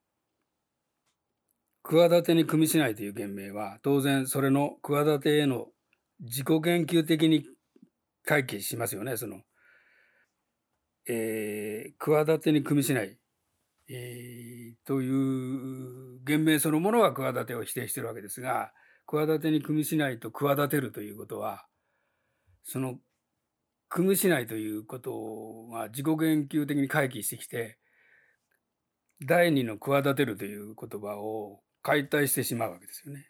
[1.89, 5.69] 企てに組みしないという言明は当然それの企てへの
[6.21, 7.45] 自己研究的に
[8.25, 9.17] 回帰しますよね。
[9.17, 9.41] その
[11.11, 13.17] えー、企てに組みしない、
[13.89, 18.73] えー、という言明そのものは企てを否定してるわけですが
[19.11, 21.65] 企てに組みしないと企てるということは
[22.63, 22.97] その
[23.89, 27.79] 組みしないということが自己言及的に回帰してきて
[29.27, 33.27] 第二の企てるという言葉を解体してしまうわけですよね。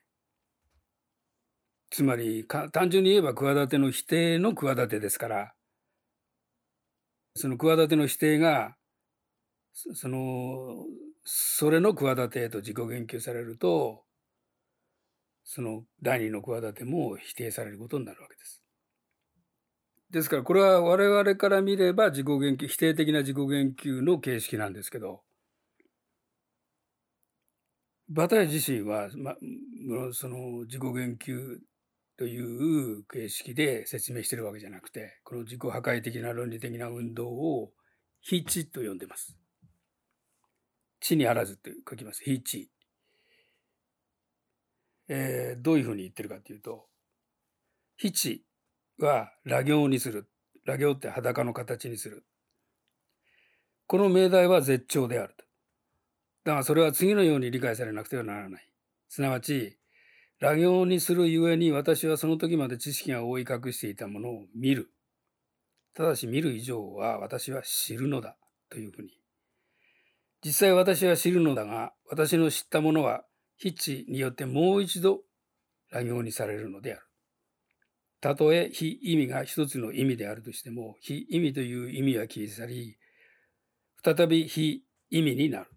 [1.91, 5.55] つまり単純に言えば企ての否定の企てですから
[7.35, 8.77] その企ての否定が
[9.73, 10.85] その
[11.25, 14.03] それの企てへと自己言及されると
[15.45, 18.63] その第二の企ても否定されることになるわけです。
[20.11, 25.23] ですからこれは我々から見れば自己言及否定的な自己言及の形式なんですけど
[28.09, 29.35] バタイ自身は、ま、
[30.13, 31.59] その自己言及
[32.17, 37.71] という形式で説明してるわけじゃなくてこの自己破壊的な論理的な運動を
[38.21, 39.37] 非知と呼んでます。
[41.01, 42.23] 知にあらずって書きます。
[42.25, 42.71] 非知。
[45.09, 46.87] えー、どういうふうに言ってるかというと、
[47.97, 48.45] 非地
[48.99, 50.29] は裸行にする。
[50.67, 52.27] 裸行って裸の形にする。
[53.87, 55.48] この命題は絶頂であると。
[56.49, 58.67] だからそれは次のように理解されなくてはならない。
[59.11, 59.77] すなわち、
[60.41, 64.91] 裸行にするゆえに私はその時まで知識が覆い隠していたものを見る。
[65.93, 68.39] ただし見る以上は私は知るのだ
[68.71, 69.11] というふうに。
[70.43, 73.25] 実際私は知るのだが、私の知ったものは
[73.59, 75.21] 筆致によってもう一度
[75.91, 77.03] 乱行にされるのである。
[78.23, 82.97] たとえ非意味が一つの意味であるとしても、非意味という意味は消え去り、
[84.03, 85.71] 再び非意味になる。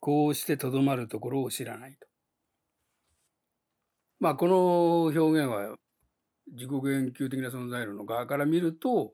[0.00, 2.06] こうしてとどまるところを知らないと。
[4.18, 5.76] まあこの表現は
[6.52, 9.12] 自己言及的な存在論の側から見ると、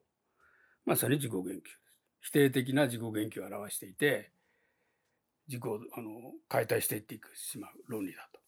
[0.85, 1.81] まさに自己言及です。
[2.21, 4.33] 否定的な自己言及を表していて、
[5.49, 5.63] 自己
[5.97, 8.41] あの解体していってしまう論理だと。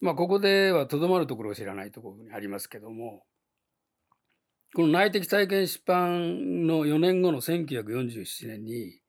[0.00, 3.24] まあここではとどまるところを知らないところにありますけども
[4.74, 9.00] この内的体験出版の4年後の1947年に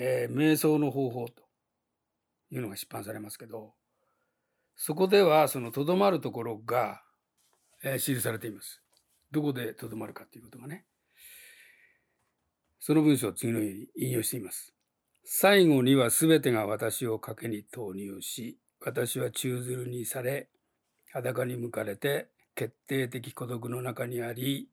[0.00, 1.42] えー、瞑想の方法と
[2.52, 3.74] いうのが出版されますけど、
[4.76, 7.02] そこではそのとどまるところが、
[7.82, 8.80] えー、記されています。
[9.32, 10.84] どこでとどまるかということがね。
[12.78, 14.72] その文章を次のように引用しています。
[15.24, 20.48] 最後には全てが私を賭けに投入し、私は宙づるにされ、
[21.12, 24.68] 裸に向かれて決定的孤独の中にあり、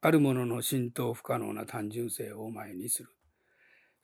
[0.00, 3.10] あるものの浸透不可能な単純性を前にする。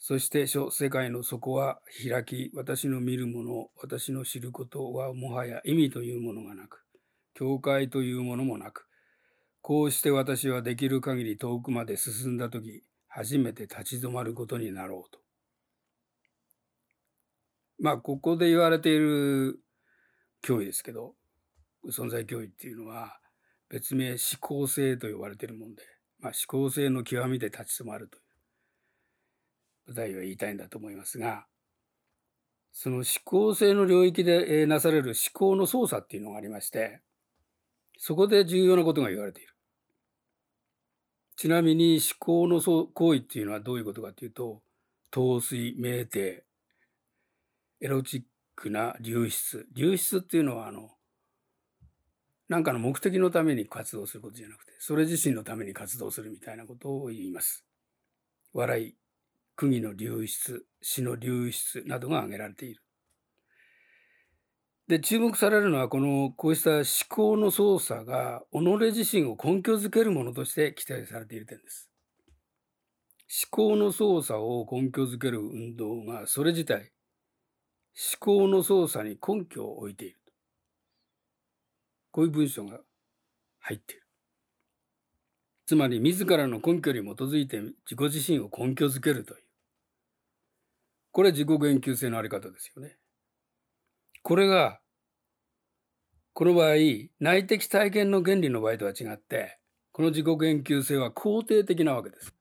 [0.02, 6.82] そして諸世界の底は開き、私の見るもの、私の知ることはもはや意味というものがなく、
[7.34, 8.86] 境界というものもなく、
[9.60, 15.20] こうして私はできる限り遠くまで進んだとき、初めて立ち止まることになろうと。
[17.78, 19.60] まあ、ここで言われている
[20.42, 21.14] 脅威ですけど、
[21.90, 23.18] 存在脅威っていうのは、
[23.68, 25.82] 別名思考性と呼ばれているもんで、
[26.20, 28.29] まあ、思考性の極みで立ち止まるという
[29.90, 31.46] 舞台は言いたいんだと思いますが、
[32.72, 37.00] その思考性の領域でなされる思考の操作っていうのがありまして、
[37.98, 39.52] そこで重要なことが言われている。
[41.36, 44.62] ちなみに思考の行為っていうのはどういうことかというと、
[45.10, 46.42] 陶酔、酩酊、
[47.80, 48.22] エロチッ
[48.54, 49.66] クな流出。
[49.74, 50.90] 流出っていうのは、あの、
[52.48, 57.64] 何かの目的のために活動することじゃなくて、それ自身のために活動するみたいなことを言います。
[58.52, 58.94] 笑い、
[59.60, 62.82] 釘の流出、死の流出などが挙げられている。
[64.88, 68.58] で、注目されるのは、この、こうした思考の操作が、己
[68.96, 71.90] 自身を根拠づけるものとして期待されている点です。
[73.52, 76.90] 思考の操作を根拠づける運動が、それ自体、
[77.94, 80.16] 思考の操作に根拠を置いている。
[82.12, 82.80] こういう文章が
[83.58, 84.06] 入っている。
[85.66, 89.49] つまり、自らの根拠に基づいて自己自身を根拠づけるという。
[91.12, 92.96] これ自己言及性のあり方ですよね。
[94.22, 94.80] これが、
[96.32, 96.74] この場合、
[97.18, 99.58] 内的体験の原理の場合とは違って、
[99.92, 102.34] この自己言及性は肯定的なわけです。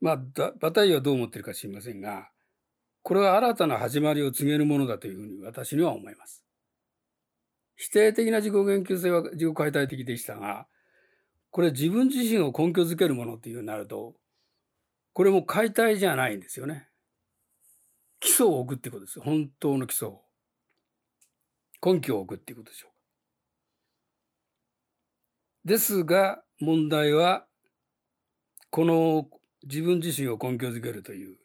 [0.00, 0.16] まあ、
[0.60, 2.30] バタイはどう思ってるか知りませんが、
[3.02, 6.44] これは新たな始まりを告げるものだというふうに私には思います。
[7.76, 10.66] 否定的な自己言及性は自己解体的でしたが、
[11.50, 14.14] これ自分自身を根拠づけるものっていうようになると、
[15.12, 16.88] これも解体じゃないんですよね。
[18.20, 19.20] 基礎を置くってことです。
[19.20, 20.22] 本当の基礎を。
[21.84, 22.94] 根拠を置くっていうことでしょうか。
[25.66, 27.46] ですが、問題は、
[28.70, 29.28] この
[29.64, 31.38] 自分自身を根拠づけるという、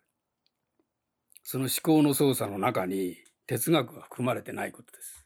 [1.44, 3.18] その思考の操作の中に
[3.48, 5.26] 哲学が含まれてないことです。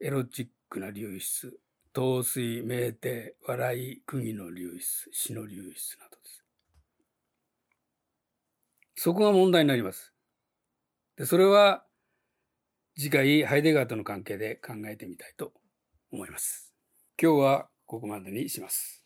[0.00, 1.58] エロチックな流出、
[1.92, 6.15] 陶酔、酩酊、笑い、釘の流出、死の流出など。
[8.96, 10.12] そこが問題になります。
[11.16, 11.84] でそれは
[12.96, 15.52] 次回ハイデガーとの関係で考えてみたいと
[16.10, 16.72] 思います。
[17.20, 19.04] 今日はここまでにします。